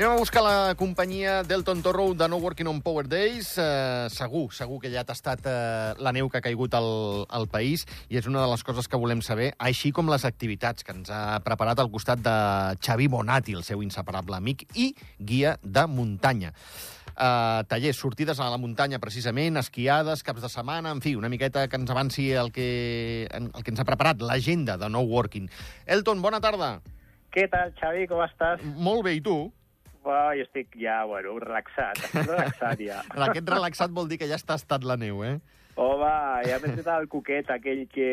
Anem 0.00 0.14
a 0.14 0.16
buscar 0.16 0.40
la 0.40 0.74
companyia 0.80 1.42
Delton 1.44 1.82
Torro 1.84 2.14
de 2.16 2.26
No 2.26 2.38
Working 2.40 2.70
on 2.70 2.78
Power 2.80 3.04
Days. 3.04 3.50
Uh, 3.60 4.08
segur, 4.08 4.46
segur 4.56 4.78
que 4.80 4.88
ja 4.88 5.02
ha 5.02 5.04
tastat 5.04 5.44
uh, 5.44 5.92
la 6.00 6.14
neu 6.16 6.30
que 6.32 6.40
ha 6.40 6.46
caigut 6.46 6.72
al, 6.72 6.88
al 7.28 7.44
país 7.52 7.84
i 8.08 8.16
és 8.16 8.24
una 8.24 8.40
de 8.40 8.46
les 8.48 8.64
coses 8.64 8.88
que 8.88 8.96
volem 8.96 9.20
saber, 9.20 9.50
així 9.60 9.90
com 9.92 10.08
les 10.08 10.24
activitats 10.24 10.88
que 10.88 10.94
ens 10.96 11.12
ha 11.12 11.36
preparat 11.44 11.84
al 11.84 11.92
costat 11.92 12.24
de 12.24 12.32
Xavi 12.80 13.10
Bonati, 13.12 13.52
el 13.52 13.60
seu 13.68 13.84
inseparable 13.84 14.40
amic 14.40 14.64
i 14.72 14.88
guia 15.18 15.58
de 15.60 15.84
muntanya. 15.84 16.54
Uh, 17.10 17.60
tallers, 17.68 18.00
sortides 18.00 18.40
a 18.40 18.48
la 18.48 18.56
muntanya, 18.56 19.02
precisament, 19.04 19.60
esquiades, 19.60 20.24
caps 20.24 20.48
de 20.48 20.48
setmana, 20.48 20.96
en 20.96 21.04
fi, 21.04 21.12
una 21.12 21.28
miqueta 21.28 21.68
que 21.68 21.76
ens 21.76 21.92
avanci 21.92 22.30
el 22.32 22.54
que, 22.56 23.28
el 23.36 23.52
que 23.52 23.76
ens 23.76 23.84
ha 23.84 23.90
preparat 23.92 24.24
l'agenda 24.24 24.80
de 24.80 24.88
No 24.88 25.04
Working. 25.04 25.52
Elton, 25.84 26.24
bona 26.24 26.40
tarda. 26.40 26.78
Què 27.36 27.50
tal, 27.52 27.76
Xavi? 27.76 28.08
Com 28.08 28.24
estàs? 28.24 28.64
Molt 28.80 29.04
bé, 29.04 29.18
i 29.20 29.26
tu? 29.28 29.42
Oh, 30.02 30.32
jo 30.32 30.44
estic 30.46 30.76
ja, 30.80 31.02
bueno, 31.04 31.36
relaxat. 31.42 31.98
Estic 32.00 32.28
relaxat 32.28 32.84
ja. 32.84 33.00
Aquest 33.28 33.48
relaxat 33.52 33.92
vol 33.92 34.08
dir 34.08 34.20
que 34.20 34.28
ja 34.30 34.38
està 34.40 34.56
estat 34.60 34.86
la 34.86 34.96
neu, 35.00 35.24
eh? 35.26 35.38
Home, 35.80 36.12
ja 36.44 36.58
m'he 36.60 36.72
fet 36.76 36.88
el 36.92 37.06
coquet 37.08 37.50
aquell 37.54 37.84
que 37.92 38.08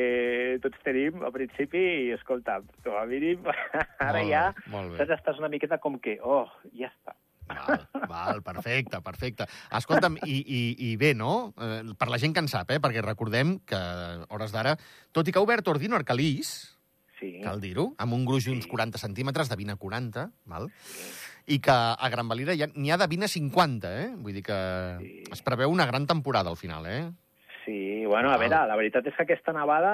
tots 0.64 0.80
tenim 0.86 1.24
al 1.26 1.34
principi 1.36 1.82
i, 2.06 2.12
escolta, 2.16 2.60
com 2.86 2.96
a 2.96 3.06
mínim, 3.10 3.48
ara 4.08 4.22
Molt 4.22 4.30
ja 4.30 4.44
bé, 4.54 5.00
saps, 5.00 5.16
estàs 5.18 5.42
una 5.42 5.50
miqueta 5.52 5.80
com 5.84 5.98
que, 6.00 6.20
oh, 6.24 6.46
ja 6.78 6.92
està. 6.92 7.18
Val, 7.48 7.84
val, 8.12 8.42
perfecte, 8.44 9.00
perfecte. 9.04 9.48
Escolta'm, 9.80 10.18
i, 10.28 10.38
i, 10.44 10.62
i 10.90 10.96
bé, 11.00 11.14
no? 11.16 11.54
Eh, 11.56 11.82
per 11.98 12.10
la 12.12 12.20
gent 12.20 12.36
que 12.36 12.44
en 12.44 12.50
sap, 12.52 12.72
eh? 12.76 12.82
Perquè 12.84 13.04
recordem 13.04 13.58
que, 13.68 13.80
hores 14.36 14.56
d'ara, 14.56 14.76
tot 15.16 15.28
i 15.28 15.34
que 15.34 15.40
ha 15.40 15.48
obert 15.48 15.72
Ordino 15.72 15.96
Arcalís, 15.96 16.58
Sí, 17.18 17.40
cal 17.42 17.58
dir-ho, 17.58 17.88
amb 17.98 18.14
un 18.14 18.28
gruix 18.28 18.46
d'uns 18.46 18.68
40 18.70 19.00
centímetres, 19.02 19.50
de 19.50 19.56
20 19.58 19.74
a 19.74 19.80
40, 19.82 20.26
val? 20.52 20.68
I 21.48 21.60
que 21.64 21.72
a 21.72 22.10
Gran 22.12 22.28
Valira 22.28 22.54
ja- 22.60 22.68
n'hi 22.76 22.92
ha 22.92 22.98
de 23.00 23.08
20 23.08 23.26
a 23.26 23.32
50, 23.32 23.92
eh? 24.04 24.10
Vull 24.18 24.34
dir 24.36 24.44
que 24.44 24.58
Sí. 25.00 25.24
es 25.32 25.42
preveu 25.42 25.72
una 25.72 25.86
gran 25.88 26.06
temporada 26.06 26.50
al 26.50 26.58
final, 26.58 26.86
eh? 26.86 27.10
sí. 27.66 28.06
Bueno, 28.08 28.32
a 28.32 28.38
veure, 28.38 28.56
la 28.68 28.76
veritat 28.80 29.06
és 29.08 29.14
que 29.18 29.24
aquesta 29.24 29.52
nevada 29.52 29.92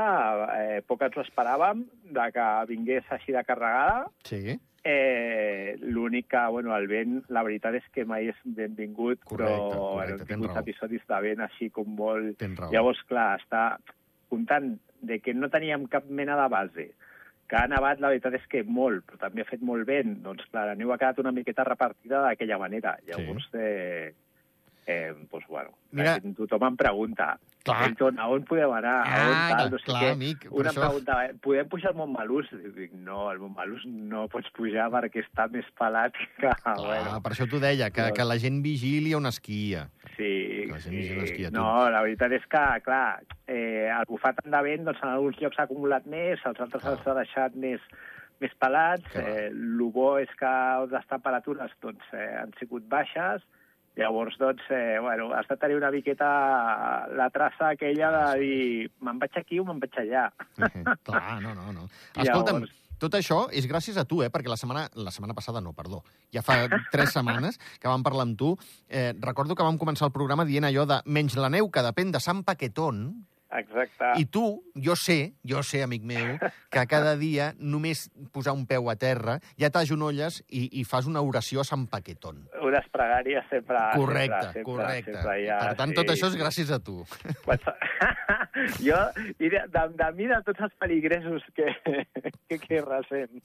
eh, 0.60 0.82
poc 0.86 1.02
ens 1.02 1.16
ho 1.18 1.22
esperàvem 1.24 1.80
de 2.14 2.26
que 2.32 2.44
vingués 2.70 3.04
així 3.10 3.32
de 3.34 3.42
carregada. 3.44 4.06
Sí. 4.24 4.60
Eh, 4.84 5.76
L'únic 5.82 6.28
que, 6.30 6.44
bueno, 6.52 6.76
el 6.78 6.86
vent, 6.88 7.24
la 7.30 7.42
veritat 7.42 7.74
és 7.80 7.86
que 7.92 8.06
mai 8.06 8.28
és 8.30 8.36
benvingut, 8.46 9.24
Correcte, 9.24 9.50
però 9.50 9.70
correcte, 9.72 9.96
bueno, 9.96 10.18
hem 10.20 10.28
tingut 10.28 10.58
episodis 10.62 11.02
de 11.10 11.22
vent 11.26 11.42
així 11.42 11.70
com 11.72 11.88
molt... 11.98 12.42
Llavors, 12.72 13.02
clar, 13.10 13.40
està 13.42 13.80
comptant 14.30 14.76
de 15.02 15.18
que 15.20 15.34
no 15.34 15.50
teníem 15.50 15.88
cap 15.90 16.06
mena 16.06 16.38
de 16.44 16.48
base, 16.54 16.86
que 17.54 17.60
ha 17.62 17.70
nevat, 17.70 18.00
la 18.02 18.10
veritat 18.10 18.34
és 18.40 18.46
que 18.50 18.64
molt, 18.66 19.04
però 19.06 19.20
també 19.22 19.44
ha 19.44 19.46
fet 19.46 19.62
molt 19.62 19.86
vent, 19.86 20.16
doncs 20.26 20.48
clar, 20.50 20.64
la 20.72 20.78
neu 20.78 20.90
ha 20.90 20.98
quedat 20.98 21.20
una 21.22 21.34
miqueta 21.36 21.66
repartida 21.68 22.24
d'aquella 22.24 22.58
manera. 22.58 22.96
Llavors, 23.06 23.46
eh, 23.54 24.10
eh, 24.86 25.14
doncs, 25.32 25.48
bueno, 25.48 25.72
Mira- 25.92 26.20
Mira... 26.24 26.36
tothom 26.36 26.64
em 26.68 26.76
pregunta, 26.76 27.38
Clar. 27.64 27.86
Elton, 27.88 28.18
a 28.20 28.26
on 28.28 28.44
podem 28.44 28.72
anar? 28.76 28.96
a 29.08 29.20
on 29.30 29.34
Ah, 29.34 29.54
tal, 29.58 29.70
no 29.72 29.78
sé 29.80 29.86
clar, 29.86 30.02
què. 30.04 30.12
amic, 30.12 30.48
Una 30.52 30.72
això- 30.72 30.82
pregunta, 30.84 31.26
eh, 31.26 31.34
podem 31.42 31.70
pujar 31.72 31.92
al 31.92 31.96
Montmelús? 31.96 32.50
I 32.52 32.72
Dic, 32.76 32.92
no, 32.94 33.30
al 33.30 33.40
Montmelús 33.40 33.86
no 33.86 34.26
pots 34.28 34.50
pujar 34.52 34.90
perquè 34.92 35.24
està 35.24 35.48
més 35.50 35.66
pelat 35.80 36.12
que... 36.42 36.50
Clar, 36.50 36.76
bueno, 36.76 37.22
per 37.24 37.32
això 37.32 37.48
t'ho 37.50 37.62
deia, 37.64 37.90
que, 37.90 38.10
que 38.12 38.26
la 38.28 38.38
gent 38.38 38.62
vigili 38.66 39.14
on 39.16 39.26
esquia. 39.32 39.86
Sí, 40.18 40.66
Que 40.68 40.72
la 40.74 40.80
gent 40.84 40.96
vigili 40.98 41.20
on 41.20 41.24
esquia. 41.30 41.52
No, 41.56 41.90
la 41.90 42.02
veritat 42.04 42.32
és 42.36 42.44
que, 42.52 42.66
clar, 42.84 43.24
eh, 43.48 43.88
el 43.90 44.06
bufat 44.12 44.44
de 44.44 44.62
vent, 44.68 44.84
doncs, 44.84 45.00
en 45.02 45.10
alguns 45.16 45.40
llocs 45.40 45.56
s'ha 45.56 45.64
acumulat 45.70 46.06
més, 46.06 46.44
als 46.46 46.60
altres 46.60 46.84
Clar. 46.84 46.98
els 46.98 47.08
ha 47.08 47.16
deixat 47.22 47.56
més, 47.56 47.80
més 48.44 48.52
pelats. 48.60 49.08
Clar. 49.14 49.24
Eh, 49.24 49.48
el 49.56 49.80
bo 49.96 50.18
és 50.20 50.30
que 50.36 50.52
les 50.92 51.08
temperatures 51.08 51.72
doncs, 51.82 52.04
eh, 52.12 52.28
han 52.44 52.52
sigut 52.60 52.84
baixes, 52.92 53.42
Llavors, 53.96 54.38
doncs, 54.42 54.64
eh, 54.74 54.98
bueno, 55.00 55.28
has 55.38 55.46
de 55.48 55.56
tenir 55.62 55.76
una 55.78 55.92
miqueta 55.94 56.28
la 57.14 57.28
traça 57.30 57.70
aquella 57.76 58.10
de 58.34 58.40
dir 58.40 58.92
me'n 59.06 59.20
vaig 59.22 59.36
aquí 59.38 59.60
o 59.62 59.66
me'n 59.68 59.80
vaig 59.84 60.00
allà. 60.02 60.24
Clar, 61.04 61.42
no, 61.44 61.54
no, 61.54 61.72
no. 61.76 61.84
Llavors- 62.16 62.24
Escolta'm, 62.26 62.64
tot 63.04 63.14
això 63.20 63.44
és 63.52 63.68
gràcies 63.70 63.98
a 64.00 64.06
tu, 64.10 64.22
eh? 64.24 64.30
Perquè 64.34 64.50
la 64.50 64.58
setmana, 64.58 64.88
la 64.96 65.12
setmana 65.12 65.36
passada, 65.38 65.62
no, 65.62 65.74
perdó, 65.78 66.02
ja 66.34 66.42
fa 66.42 66.56
tres 66.94 67.14
setmanes 67.14 67.60
que 67.80 67.88
vam 67.92 68.02
parlar 68.06 68.26
amb 68.30 68.38
tu. 68.40 68.54
Eh, 68.90 69.12
recordo 69.20 69.54
que 69.56 69.66
vam 69.68 69.78
començar 69.78 70.08
el 70.10 70.16
programa 70.16 70.46
dient 70.48 70.66
allò 70.66 70.88
de 70.90 71.02
menys 71.06 71.36
la 71.38 71.52
neu, 71.54 71.70
que 71.70 71.84
depèn 71.86 72.14
de 72.16 72.22
Sant 72.24 72.42
Paquetón, 72.48 73.28
Exacte. 73.54 74.14
i 74.18 74.26
tu, 74.26 74.64
jo 74.76 74.96
sé, 74.98 75.36
jo 75.46 75.62
sé, 75.66 75.84
amic 75.86 76.06
meu, 76.08 76.38
que 76.74 76.86
cada 76.90 77.16
dia 77.20 77.52
només 77.60 78.08
posar 78.34 78.56
un 78.58 78.66
peu 78.70 78.90
a 78.90 78.96
terra 79.00 79.38
ja 79.60 79.70
t'agenolles 79.74 80.42
i, 80.50 80.66
i 80.80 80.86
fas 80.88 81.08
una 81.10 81.22
oració 81.22 81.62
a 81.62 81.68
Sant 81.68 81.86
Paquetón. 81.92 82.48
Unes 82.64 82.88
pregàries 82.94 83.46
sempre... 83.52 83.80
Correcte, 83.94 84.42
sempre, 84.42 84.54
sempre, 84.54 84.66
correcte. 84.72 85.18
Sempre 85.18 85.38
hi 85.42 85.50
ha, 85.50 85.60
per 85.68 85.78
tant, 85.82 85.96
tot 86.00 86.14
això 86.16 86.32
és 86.32 86.40
gràcies 86.40 86.74
a 86.74 86.82
tu. 86.84 87.04
Jo, 88.84 88.98
i 89.42 89.50
de, 89.50 89.64
de, 89.74 89.82
de 89.98 90.08
mi, 90.16 90.28
de 90.30 90.38
tots 90.46 90.62
els 90.68 90.74
peligresos 90.80 91.46
que, 91.58 91.72
que, 92.48 92.60
que 92.62 92.82
recent. 92.86 93.42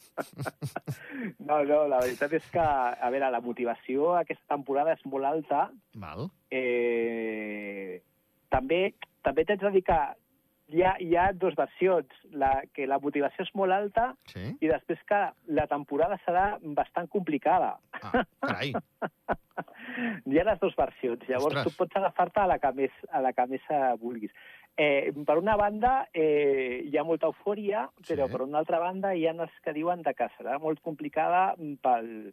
No, 1.39 1.63
no, 1.65 1.87
la 1.91 2.03
veritat 2.05 2.35
és 2.39 2.51
que, 2.53 2.63
a 2.63 3.11
veure, 3.13 3.31
la 3.33 3.43
motivació 3.45 4.13
aquesta 4.19 4.55
temporada 4.55 4.95
és 4.97 5.05
molt 5.09 5.29
alta. 5.29 5.65
Val? 5.99 6.29
Eh, 6.53 8.01
també 8.53 8.83
també 9.23 9.45
t'haig 9.45 9.61
de 9.61 9.71
dir 9.75 9.83
que 9.87 9.99
hi 10.69 10.83
ha, 10.85 10.95
hi 11.01 11.15
ha 11.17 11.31
dues 11.33 11.55
versions, 11.57 12.11
la, 12.37 12.51
que 12.77 12.87
la 12.87 12.99
motivació 13.01 13.47
és 13.47 13.53
molt 13.57 13.73
alta 13.73 14.11
Sí? 14.29 14.43
i 14.61 14.69
després 14.69 15.01
que 15.09 15.21
la 15.57 15.65
temporada 15.67 16.19
serà 16.27 16.59
bastant 16.77 17.09
complicada. 17.09 17.79
Ah, 18.03 18.25
carai. 18.45 18.75
Hi 20.29 20.39
ha 20.39 20.45
les 20.47 20.61
dues 20.61 20.77
versions. 20.79 21.25
Llavors 21.27 21.57
Ostres. 21.57 21.65
tu 21.73 21.79
pots 21.81 21.97
agafar-te 21.99 22.41
a 22.41 22.47
la 22.47 22.59
que 22.63 22.71
més, 22.77 22.93
a 23.11 23.23
la 23.25 23.33
que 23.35 23.47
més 23.51 23.65
eh, 23.73 23.95
vulguis. 23.99 24.31
Eh, 24.79 25.11
per 25.27 25.39
una 25.41 25.57
banda, 25.59 26.07
eh, 26.15 26.85
hi 26.87 26.95
ha 27.01 27.03
molta 27.05 27.27
eufòria, 27.27 27.89
però 28.07 28.29
Sí. 28.29 28.33
per 28.37 28.43
una 28.45 28.59
altra 28.61 28.79
banda 28.79 29.15
hi 29.17 29.27
ha 29.27 29.33
els 29.33 29.57
que 29.65 29.73
diuen 29.75 30.03
de 30.07 30.13
que 30.15 30.29
serà 30.37 30.61
molt 30.63 30.79
complicada 30.85 31.57
pel, 31.83 32.33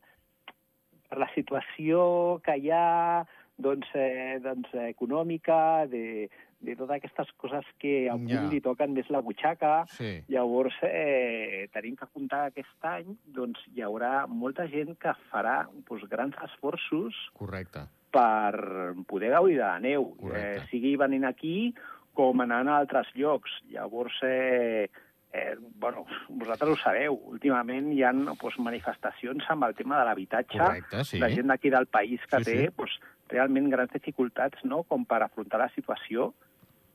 per 1.09 1.17
la 1.23 1.29
situació 1.33 2.39
que 2.45 2.57
hi 2.59 2.69
ha 2.69 3.25
doncs, 3.57 3.87
eh, 3.95 4.37
doncs, 4.43 4.69
eh, 4.75 4.89
econòmica, 4.91 5.87
de, 5.89 6.29
de 6.59 6.75
totes 6.75 6.95
aquestes 6.97 7.31
coses 7.37 7.65
que 7.77 8.09
a 8.09 8.15
un 8.15 8.27
Ja. 8.27 8.41
li 8.49 8.61
toquen 8.61 8.93
més 8.93 9.09
la 9.09 9.19
butxaca. 9.21 9.85
Sí. 9.89 10.23
Llavors, 10.27 10.73
eh, 10.81 11.67
tenim 11.73 11.95
que 11.95 12.07
comptar 12.07 12.51
que 12.53 12.61
aquest 12.61 12.85
any 12.85 13.17
doncs, 13.25 13.59
hi 13.75 13.81
haurà 13.81 14.25
molta 14.27 14.67
gent 14.67 14.95
que 14.97 15.13
farà 15.31 15.67
doncs, 15.87 16.07
grans 16.09 16.35
esforços 16.43 17.13
Correcte. 17.33 17.81
per 18.11 18.95
poder 19.07 19.29
gaudir 19.31 19.57
de 19.57 19.61
la 19.63 19.79
neu, 19.79 20.15
Correcte. 20.15 20.57
eh, 20.63 20.67
sigui 20.71 20.95
venint 20.95 21.25
aquí 21.25 21.73
com 22.13 22.39
anant 22.41 22.67
a 22.69 22.77
altres 22.77 23.07
llocs. 23.13 23.51
Llavors, 23.69 24.13
eh, 24.23 24.89
eh, 25.33 25.55
bueno, 25.77 26.05
vosaltres 26.29 26.69
ho 26.71 26.77
sabeu, 26.77 27.13
últimament 27.27 27.91
hi 27.91 28.01
ha 28.03 28.13
doncs, 28.13 28.57
manifestacions 28.57 29.43
amb 29.49 29.65
el 29.65 29.75
tema 29.75 29.99
de 29.99 30.05
l'habitatge, 30.05 31.03
sí. 31.03 31.19
la 31.19 31.29
gent 31.29 31.47
d'aquí 31.47 31.69
del 31.69 31.87
país 31.87 32.21
que 32.25 32.37
Sí, 32.39 32.43
té 32.45 32.57
sí. 32.69 32.73
doncs, 32.77 32.99
realment 33.31 33.69
grans 33.73 33.93
dificultats 33.93 34.63
no? 34.63 34.83
com 34.83 35.05
per 35.05 35.21
afrontar 35.23 35.59
la 35.61 35.71
situació. 35.75 36.33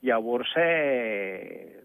Llavors, 0.03 0.53
eh, 0.57 1.81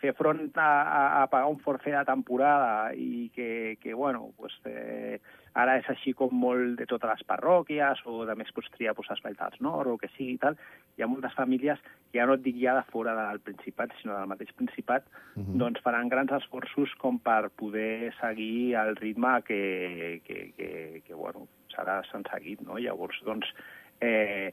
fer 0.00 0.12
front 0.18 0.50
a, 0.58 0.68
a, 0.82 1.22
a 1.22 1.26
pagar 1.30 1.48
un 1.50 1.58
forfait 1.62 1.94
de 1.94 2.04
temporada 2.06 2.92
i 2.94 3.30
que, 3.34 3.78
que 3.82 3.94
bueno, 3.94 4.32
pues, 4.36 4.54
eh, 4.66 5.20
ara 5.54 5.76
és 5.78 5.86
així 5.88 6.12
com 6.12 6.32
molt 6.34 6.74
de 6.80 6.86
totes 6.90 7.08
les 7.08 7.22
parròquies 7.28 8.02
o 8.10 8.24
de 8.28 8.34
més 8.38 8.50
pots 8.54 8.68
triar 8.74 8.96
pues, 8.98 9.08
espais 9.14 9.38
dels 9.38 9.60
nord 9.64 9.92
o 9.94 9.96
que 10.00 10.10
sigui 10.16 10.34
i 10.34 10.40
tal, 10.42 10.58
hi 10.96 11.04
ha 11.04 11.10
moltes 11.10 11.36
famílies 11.38 11.80
que 12.10 12.18
ja 12.18 12.26
no 12.26 12.34
et 12.36 12.42
dic 12.44 12.58
ja 12.60 12.74
de 12.76 12.82
fora 12.90 13.14
del 13.18 13.40
Principat, 13.46 13.94
sinó 14.00 14.18
del 14.18 14.30
mateix 14.32 14.52
Principat, 14.58 15.06
Mhm. 15.36 15.58
doncs 15.60 15.82
faran 15.84 16.08
grans 16.08 16.32
esforços 16.32 16.94
com 16.98 17.18
per 17.18 17.50
poder 17.50 18.12
seguir 18.20 18.74
el 18.74 18.96
ritme 18.96 19.42
que, 19.44 20.20
que, 20.24 20.52
que, 20.56 21.02
que 21.06 21.14
bueno, 21.14 21.46
serà 21.70 22.02
s'han 22.10 22.24
seguit, 22.32 22.60
no? 22.60 22.78
Llavors, 22.78 23.20
doncs, 23.24 23.46
eh, 24.00 24.52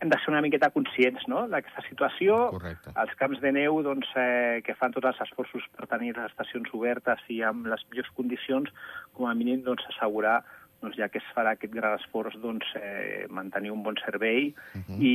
hem 0.00 0.10
de 0.10 0.18
ser 0.20 0.32
una 0.32 0.42
miqueta 0.44 0.70
conscients 0.74 1.22
no? 1.30 1.46
d'aquesta 1.48 1.84
situació. 1.88 2.50
Correcte. 2.52 2.92
Els 3.00 3.14
camps 3.20 3.40
de 3.40 3.52
neu 3.56 3.80
doncs, 3.86 4.10
eh, 4.20 4.60
que 4.66 4.74
fan 4.76 4.92
tots 4.92 5.08
els 5.12 5.22
esforços 5.24 5.64
per 5.76 5.88
tenir 5.88 6.12
les 6.16 6.28
estacions 6.32 6.68
obertes 6.76 7.22
i 7.32 7.40
amb 7.46 7.70
les 7.70 7.86
millors 7.90 8.10
condicions, 8.18 8.68
com 9.14 9.30
a 9.30 9.34
mínim 9.38 9.62
doncs, 9.64 9.86
assegurar 9.94 10.42
doncs, 10.84 10.98
ja 11.00 11.08
que 11.08 11.22
es 11.22 11.30
farà 11.32 11.54
aquest 11.56 11.72
gran 11.72 11.96
esforç, 11.96 12.36
doncs, 12.42 12.68
eh, 12.76 13.24
mantenir 13.30 13.72
un 13.72 13.82
bon 13.82 13.96
servei 14.04 14.52
Mhm. 14.74 15.00
i, 15.00 15.14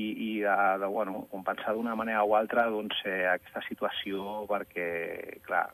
i, 0.00 0.02
i 0.28 0.40
de, 0.40 0.56
de, 0.82 0.86
bueno, 0.86 1.26
compensar 1.30 1.74
d'una 1.74 1.94
manera 1.94 2.24
o 2.24 2.34
altra 2.34 2.66
doncs, 2.66 2.96
eh, 3.04 3.26
aquesta 3.30 3.62
situació 3.68 4.46
perquè, 4.50 5.40
clar, 5.46 5.68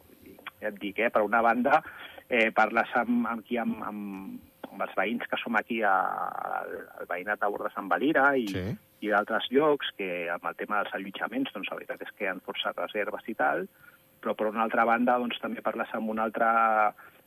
ja 0.60 0.68
et 0.68 0.78
dic, 0.78 0.98
eh, 0.98 1.10
per 1.10 1.22
una 1.22 1.40
banda, 1.40 1.82
eh, 2.28 2.50
parles 2.52 2.88
amb, 2.94 3.26
amb, 3.26 3.40
aquí, 3.40 3.56
amb, 3.56 3.82
amb, 3.82 4.40
amb 4.72 4.82
els 4.86 4.96
veïns 4.98 5.28
que 5.28 5.38
som 5.40 5.56
aquí 5.58 5.82
a, 5.84 5.94
al, 6.56 6.74
veïnat 7.10 7.40
de 7.42 7.52
Bordes 7.52 7.74
Sant 7.76 7.90
Valira 7.92 8.32
i, 8.36 8.48
Sí. 8.48 8.64
i 9.06 9.12
d'altres 9.12 9.48
llocs 9.52 9.92
que 9.98 10.28
amb 10.32 10.44
el 10.48 10.58
tema 10.58 10.80
dels 10.80 10.94
allotjaments 10.98 11.52
doncs 11.54 11.70
la 11.70 11.78
veritat 11.80 12.02
és 12.06 12.12
que 12.18 12.28
han 12.30 12.40
forçat 12.40 12.78
reserves 12.80 13.28
i 13.28 13.34
tal, 13.38 13.66
però 14.22 14.36
per 14.38 14.48
una 14.50 14.62
altra 14.64 14.86
banda 14.88 15.18
doncs 15.18 15.40
també 15.42 15.62
parles 15.62 15.90
amb 15.92 16.10
un 16.10 16.22
altre 16.22 16.48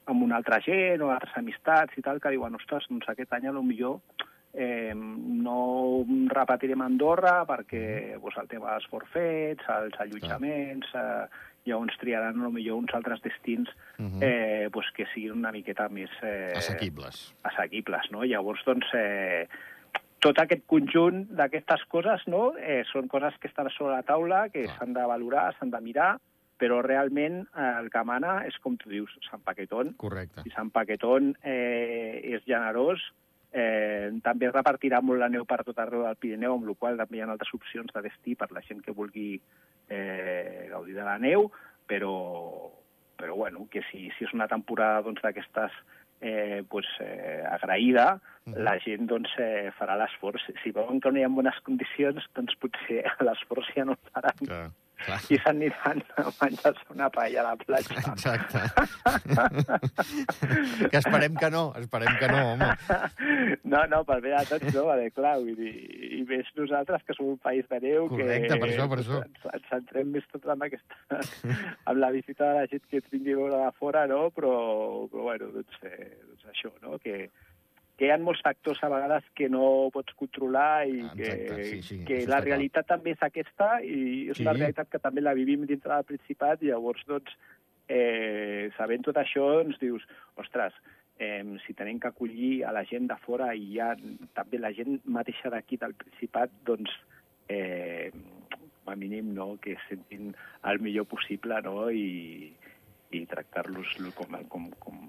amb 0.06 0.22
una 0.22 0.38
altra 0.38 0.60
gent 0.62 1.02
o 1.02 1.10
altres 1.10 1.34
amistats 1.40 1.98
i 1.98 2.04
tal, 2.06 2.20
que 2.22 2.30
diuen, 2.30 2.54
ostres, 2.56 2.86
doncs 2.92 3.08
aquest 3.10 3.32
any 3.34 3.48
a 3.50 3.54
lo 3.56 3.64
millor 3.66 3.98
eh, 4.54 4.94
no 4.96 6.06
repetirem 6.32 6.82
Andorra 6.86 7.40
perquè 7.50 8.16
pues, 8.22 8.38
el 8.38 8.48
tema 8.48 8.72
dels 8.72 8.88
forfets, 8.92 9.66
els 9.80 9.98
allotjaments, 10.00 10.94
eh, 10.96 11.26
llavors 11.66 11.98
triaran 12.02 12.38
millor 12.54 12.78
uns 12.78 12.94
altres 12.94 13.22
destins 13.22 13.70
Uh 13.98 14.06
-huh. 14.06 14.20
eh, 14.22 14.70
pues, 14.72 14.88
que 14.94 15.06
siguin 15.14 15.32
una 15.32 15.52
miqueta 15.52 15.88
més... 15.90 16.10
Eh, 16.22 16.54
Assequibles. 16.56 17.34
assequibles, 17.44 18.12
no? 18.12 18.24
Llavors, 18.24 18.62
doncs, 18.66 18.86
eh, 18.94 19.48
tot 20.20 20.40
aquest 20.42 20.64
conjunt 20.66 21.28
d'aquestes 21.38 21.84
coses 21.92 22.24
no? 22.28 22.54
eh, 22.58 22.84
són 22.92 23.08
coses 23.08 23.38
que 23.40 23.48
estan 23.48 23.70
sobre 23.70 23.94
la 23.96 24.04
taula, 24.04 24.50
que 24.50 24.68
s'han 24.68 24.94
de 24.94 25.06
valorar, 25.06 25.54
s'han 25.58 25.72
de 25.72 25.82
mirar, 25.82 26.18
però 26.58 26.82
realment 26.82 27.48
eh, 27.56 27.74
el 27.80 27.90
que 27.92 28.04
mana 28.04 28.40
és, 28.48 28.58
com 28.64 28.78
tu 28.78 28.90
dius, 28.90 29.12
Sant 29.30 29.44
Paquetón, 29.44 29.94
Correcte. 29.98 30.42
i 30.46 30.50
Sant 30.56 30.72
Paquetón 30.72 31.36
eh, 31.44 32.22
és 32.24 32.44
generós, 32.46 33.02
eh, 33.56 34.12
també 34.26 34.52
repartirà 34.52 35.00
molt 35.02 35.24
la 35.24 35.32
neu 35.32 35.48
per 35.48 35.64
tot 35.64 35.80
arreu 35.80 36.04
del 36.04 36.20
Pirineu, 36.20 36.58
amb 36.58 36.68
la 36.68 36.76
qual 36.78 37.00
també 37.00 37.18
hi 37.20 37.24
ha 37.24 37.30
altres 37.32 37.54
opcions 37.56 37.94
de 37.96 38.04
destí 38.06 38.36
per 38.36 38.52
la 38.52 38.64
gent 38.68 38.84
que 38.84 38.96
vulgui 38.96 39.40
eh, 39.90 40.68
gaudir 40.72 40.96
de 40.98 41.06
la 41.08 41.18
neu, 41.22 41.50
però, 41.88 42.16
però 43.16 43.36
bueno, 43.36 43.68
que 43.72 43.86
si, 43.92 44.10
si 44.18 44.28
és 44.28 44.34
una 44.36 44.50
temporada 44.52 45.06
doncs, 45.08 45.24
d'aquestes 45.24 45.72
eh, 46.22 46.64
pues, 46.70 46.88
eh, 47.00 47.44
agraïda, 47.58 48.20
Mhm. 48.46 48.62
la 48.62 48.78
gent 48.78 49.08
doncs, 49.10 49.32
eh, 49.42 49.72
farà 49.74 49.96
l'esforç. 49.98 50.44
Si 50.62 50.72
veuen 50.72 51.00
que 51.02 51.12
no 51.12 51.18
hi 51.18 51.24
ha 51.26 51.30
bones 51.34 51.58
condicions, 51.66 52.28
doncs 52.36 52.54
potser 52.62 53.02
l'esforç 53.26 53.72
ja 53.74 53.86
no 53.86 53.96
el 53.96 54.12
faran 54.14 54.38
Clar. 54.46 54.68
Clar. 55.04 55.20
i 55.30 55.38
s'aniran 55.44 56.02
a 56.18 56.26
menjar-se 56.40 56.86
una 56.94 57.10
paella 57.14 57.42
a 57.42 57.48
la 57.50 57.56
platja. 57.60 58.00
Exacte. 58.12 58.62
que 60.92 60.98
esperem 61.02 61.36
que 61.36 61.50
no, 61.54 61.64
esperem 61.80 62.16
que 62.20 62.30
no, 62.32 62.42
home. 62.54 62.70
No, 63.64 63.84
no, 63.92 64.02
per 64.08 64.20
bé 64.24 64.34
de 64.36 64.44
tots 64.50 64.72
no, 64.76 64.86
perquè 64.90 65.12
clar, 65.18 65.36
vull 65.44 65.58
dir, 65.60 65.74
i 66.20 66.22
més 66.30 66.52
nosaltres 66.58 67.04
que 67.08 67.18
som 67.18 67.34
un 67.34 67.42
país 67.44 67.68
de 67.72 67.82
neu, 67.84 68.08
Correcte, 68.12 68.54
que 68.54 68.60
per 68.62 68.70
això, 68.72 68.88
per 68.92 69.02
això. 69.04 69.22
Ens, 69.26 69.50
ens 69.60 69.68
centrem 69.72 70.14
més 70.16 70.30
tot 70.32 70.48
amb 70.54 70.68
aquesta, 70.68 71.22
amb 71.90 72.02
la 72.02 72.14
visita 72.16 72.52
de 72.52 72.62
la 72.62 72.70
gent 72.72 72.86
que 72.90 73.02
ens 73.02 73.12
vingui 73.14 73.36
a 73.36 73.42
veure 73.42 73.64
de 73.66 73.74
fora, 73.82 74.06
no? 74.12 74.22
Però, 74.36 74.54
però 75.12 75.28
bueno, 75.30 75.52
doncs, 75.58 75.82
eh, 75.84 76.14
doncs 76.32 76.50
això, 76.54 76.72
no? 76.86 77.00
Que, 77.04 77.26
que 77.98 78.08
hi 78.08 78.12
ha 78.12 78.18
molts 78.20 78.42
factors 78.44 78.82
a 78.84 78.90
vegades 78.92 79.24
que 79.36 79.48
no 79.50 79.90
pots 79.94 80.14
controlar 80.20 80.86
i 80.88 81.00
Ah, 81.02 81.14
exacte, 81.16 81.46
que, 81.56 81.64
sí, 81.70 81.82
sí, 81.82 82.00
que 82.06 82.16
la 82.16 82.24
està 82.26 82.28
clar. 82.42 82.44
realitat 82.50 82.88
també 82.88 83.12
és 83.16 83.24
aquesta 83.24 83.70
i 83.84 84.30
és 84.30 84.38
Sí. 84.38 84.44
una 84.44 84.54
realitat 84.54 84.90
que 84.90 85.00
també 85.00 85.22
la 85.22 85.34
vivim 85.34 85.66
dintre 85.66 85.94
del 85.96 86.04
Principat 86.04 86.62
i 86.64 86.68
llavors, 86.74 87.06
doncs, 87.08 87.32
eh, 87.88 88.70
sabent 88.78 89.04
tot 89.06 89.16
això, 89.16 89.64
doncs 89.64 89.80
dius, 89.80 90.04
ostres, 90.36 90.74
eh, 91.20 91.44
si 91.66 91.74
tenim 91.74 92.00
que 92.00 92.08
acollir 92.10 92.66
a 92.66 92.72
la 92.74 92.84
gent 92.84 93.08
de 93.08 93.16
fora 93.24 93.54
i 93.56 93.80
ha 93.80 93.96
també 94.34 94.60
la 94.60 94.74
gent 94.74 95.00
mateixa 95.06 95.50
d'aquí 95.50 95.78
del 95.78 95.94
Principat, 95.94 96.52
doncs, 96.66 96.90
eh, 97.48 98.12
com 98.84 98.92
a 98.92 98.96
mínim, 98.96 99.34
no?, 99.34 99.58
que 99.62 99.72
es 99.74 99.80
sentin 99.88 100.36
el 100.64 100.80
millor 100.80 101.06
possible, 101.06 101.62
no?, 101.62 101.90
i, 101.90 102.54
i 103.12 103.26
tractar-los 103.26 103.96
com, 104.16 104.36
com, 104.50 104.70
com, 104.80 105.00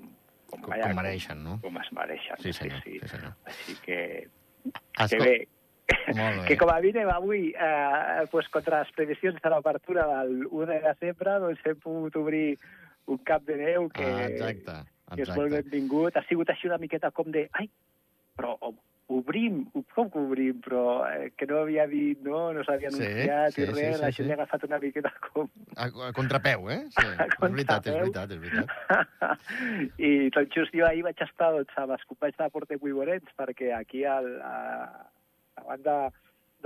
com, 0.46 0.60
Com- 0.62 0.72
com 0.81 0.94
mereixen, 0.94 1.43
no? 1.44 1.58
Com 1.62 1.76
es 1.78 1.93
mereixen. 1.93 2.37
Sí, 2.43 2.52
senyor, 2.52 2.82
Sí, 2.82 2.98
sí, 3.00 3.08
senyor. 3.08 3.32
Així 3.44 3.75
que, 3.84 4.28
Escol- 4.66 5.08
que 5.10 5.19
bé, 5.19 5.48
Molt 6.14 6.40
bé. 6.43 6.46
que 6.48 6.56
com 6.58 6.70
a 6.70 6.81
mínim 6.81 7.08
avui, 7.12 7.52
eh, 7.54 8.26
pues, 8.31 8.48
contra 8.48 8.81
les 8.82 8.90
previsions 8.93 9.40
de 9.43 9.50
l'obertura 9.50 10.06
del 10.19 10.46
1 10.50 10.66
de 10.66 10.81
desembre, 10.81 11.38
doncs 11.38 11.60
hem 11.66 11.78
pogut 11.78 12.16
obrir 12.16 12.58
un 13.06 13.19
cap 13.19 13.43
de 13.43 13.56
neu 13.56 13.88
que, 13.88 14.04
Ah, 14.04 14.26
exacte, 14.26 14.72
que 15.14 15.22
és 15.22 15.28
molt 15.37 15.46
exacte. 15.52 15.70
benvingut. 15.70 16.16
Ha 16.16 16.25
sigut 16.26 16.50
així 16.50 16.66
una 16.66 16.78
miqueta 16.78 17.10
com 17.12 17.31
de... 17.31 17.48
Ai, 17.52 17.70
però 18.37 18.56
obrim, 19.08 19.64
com 19.94 20.08
que 20.11 20.19
obrim? 20.19 20.58
Però 20.64 20.82
eh, 21.06 21.31
que 21.38 21.47
no 21.47 21.61
havia 21.62 21.87
dit, 21.91 22.20
no, 22.26 22.53
no 22.55 22.64
s'havia 22.67 22.91
Sí, 22.91 23.03
anunciat 23.03 23.55
sí, 23.55 23.62
i 23.62 23.69
res, 23.70 23.79
sí, 23.79 24.03
la 24.03 24.11
sí, 24.11 24.17
gent 24.17 24.17
sí. 24.17 24.26
li 24.26 24.35
ha 24.35 24.38
agafat 24.38 24.67
una 24.67 24.81
miqueta 24.82 25.12
com... 25.29 25.49
A, 25.76 25.88
a 26.08 26.11
contrapeu, 26.17 26.69
eh? 26.75 26.81
Sí, 26.97 27.06
A 27.23 27.29
és 27.29 27.38
veritat, 27.44 27.87
és 27.87 27.99
veritat, 28.00 28.35
és 28.35 28.43
veritat. 28.43 29.41
I 30.11 30.12
tot 30.35 30.50
just 30.55 30.75
jo 30.76 30.87
ahir 30.88 31.06
vaig 31.06 31.23
estar 31.23 31.53
doncs, 31.55 31.79
amb 31.82 31.97
els 31.97 32.06
companys 32.11 32.38
de 32.41 32.50
Porter 32.55 32.81
Buiborets, 32.82 33.37
perquè 33.38 33.73
aquí 33.76 34.05
al, 34.11 34.31
a, 34.43 34.56
a 35.62 35.67
banda 35.70 35.99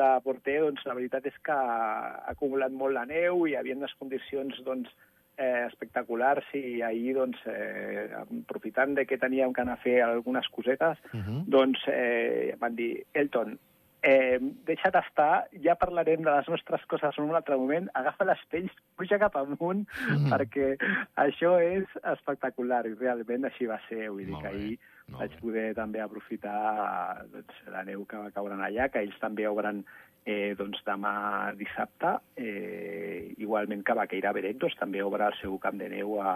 de 0.01 0.11
Porter, 0.25 0.61
doncs, 0.65 0.87
la 0.89 0.97
veritat 0.97 1.29
és 1.29 1.37
que 1.45 1.55
ha 1.55 2.25
acumulat 2.33 2.73
molt 2.73 2.97
la 2.97 3.05
neu 3.11 3.45
i 3.45 3.53
hi 3.53 3.61
havia 3.61 3.77
unes 3.77 3.95
condicions 4.01 4.63
doncs, 4.65 4.89
eh, 5.37 5.67
espectaculars 5.69 6.45
i 6.55 6.83
ahir, 6.83 7.15
doncs, 7.17 7.39
eh, 7.47 8.11
aprofitant 8.43 8.95
de 8.95 9.07
que 9.07 9.19
teníem 9.19 9.53
que 9.53 9.61
anar 9.63 9.75
a 9.75 9.83
fer 9.83 10.03
algunes 10.03 10.49
cosetes, 10.49 10.99
Uh 11.13 11.21
-huh. 11.21 11.45
doncs 11.47 11.79
eh, 11.89 12.55
van 12.59 12.75
dir, 12.77 13.05
Elton, 13.15 13.59
eh, 14.03 14.39
deixa't 14.65 14.95
estar, 14.97 15.47
ja 15.63 15.75
parlarem 15.75 16.23
de 16.23 16.31
les 16.31 16.49
nostres 16.49 16.85
coses 16.87 17.19
en 17.19 17.25
un 17.25 17.35
altre 17.37 17.57
moment, 17.57 17.89
agafa 17.95 18.25
les 18.25 18.39
pells, 18.51 18.73
puja 18.97 19.19
cap 19.19 19.37
amunt, 19.37 19.87
Mhm. 20.09 20.31
perquè 20.33 20.77
això 21.17 21.59
és 21.61 21.85
espectacular, 22.05 22.87
i 22.87 22.95
realment 22.95 23.45
així 23.45 23.67
va 23.67 23.79
ser. 23.89 24.09
Vull 24.11 24.25
dir 24.25 24.33
Molt 24.33 24.43
que 24.45 24.49
bé, 24.51 24.57
ahir 24.57 24.79
molt 25.09 25.21
vaig 25.21 25.31
bé. 25.35 25.41
poder 25.41 25.75
també 25.75 26.01
aprofitar 26.01 27.27
doncs, 27.33 27.55
la 27.71 27.83
neu 27.85 28.05
que 28.07 28.17
va 28.17 28.31
caure 28.31 28.55
allà, 28.55 28.89
que 28.91 29.01
ells 29.01 29.19
també 29.21 29.47
obren 29.49 29.85
eh, 30.27 30.55
doncs, 30.59 30.83
demà 30.87 31.53
dissabte, 31.59 32.19
eh, 32.37 33.33
igualment 33.39 33.83
que 33.85 33.97
Vaqueira 33.97 34.33
Beret 34.37 34.59
doncs, 34.61 34.77
també 34.81 35.03
obre 35.03 35.27
el 35.27 35.39
seu 35.41 35.57
camp 35.59 35.79
de 35.81 35.89
neu 35.89 36.19
a, 36.21 36.35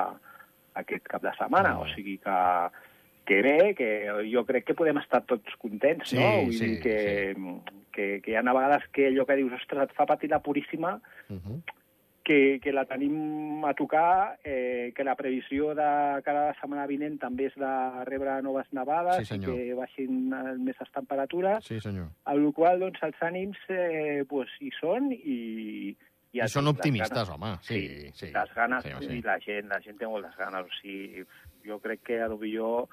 aquest 0.74 1.06
cap 1.08 1.22
de 1.22 1.32
setmana, 1.38 1.76
Molt 1.78 1.90
o 1.90 1.94
sigui 1.94 2.18
que 2.22 2.40
que 3.24 3.40
bé, 3.40 3.74
que 3.74 3.86
jo 4.28 4.42
crec 4.44 4.66
que 4.68 4.74
podem 4.76 4.98
estar 5.00 5.22
tots 5.24 5.54
contents, 5.56 6.10
Sí, 6.10 6.18
no? 6.18 6.42
Vull 6.44 6.52
sí, 6.52 6.66
dir 6.66 6.80
que, 6.82 6.98
que, 7.96 8.08
que 8.20 8.32
hi 8.32 8.36
ha 8.36 8.42
a 8.44 8.52
vegades 8.52 8.84
que 8.92 9.06
allò 9.08 9.24
que 9.24 9.38
dius, 9.38 9.54
ostres, 9.56 9.86
et 9.88 9.94
fa 9.96 10.04
patir 10.06 10.30
la 10.30 10.42
puríssima, 10.44 11.00
Uh 11.32 11.40
-huh. 11.40 11.58
Que, 12.24 12.58
que 12.62 12.72
la 12.72 12.86
tenim 12.88 13.62
a 13.68 13.74
tocar, 13.74 14.38
eh, 14.42 14.92
que 14.96 15.04
la 15.04 15.14
previsió 15.14 15.74
de 15.76 16.22
cada 16.24 16.54
setmana 16.60 16.86
vinent 16.88 17.18
també 17.20 17.46
és 17.50 17.54
de 17.60 17.72
rebre 18.08 18.38
noves 18.42 18.66
nevades 18.72 19.20
Sí, 19.20 19.22
i 19.22 19.26
senyor. 19.34 19.54
que 19.54 19.74
baixin 19.78 20.32
eh, 20.32 20.56
més 20.58 20.80
les 20.80 20.90
temperatures, 20.96 21.64
Sí, 21.68 21.78
senyor. 21.84 22.08
amb 22.24 22.46
la 22.46 22.52
qual 22.56 22.80
doncs, 22.80 23.02
els 23.04 23.20
ànims 23.22 23.60
eh, 23.68 24.24
pues, 24.28 24.48
hi 24.60 24.72
són 24.80 25.12
i... 25.12 25.38
I 26.34 26.40
ja 26.40 26.48
són 26.50 26.66
optimistes, 26.66 27.12
ganes- 27.14 27.30
home. 27.30 27.52
Sí, 27.62 28.10
sí. 28.12 28.32
les 28.34 28.54
ganes, 28.56 28.82
Sí, 28.82 28.90
sí, 28.98 29.06
sí. 29.06 29.20
la 29.22 29.36
gent, 29.38 29.68
la 29.70 29.78
gent 29.84 30.00
té 30.00 30.06
moltes 30.10 30.34
ganes. 30.36 30.64
O 30.66 30.78
sigui, 30.80 31.22
jo 31.64 31.78
crec 31.78 32.00
que 32.02 32.16
a 32.20 32.26
lo 32.26 32.38
millor 32.40 32.88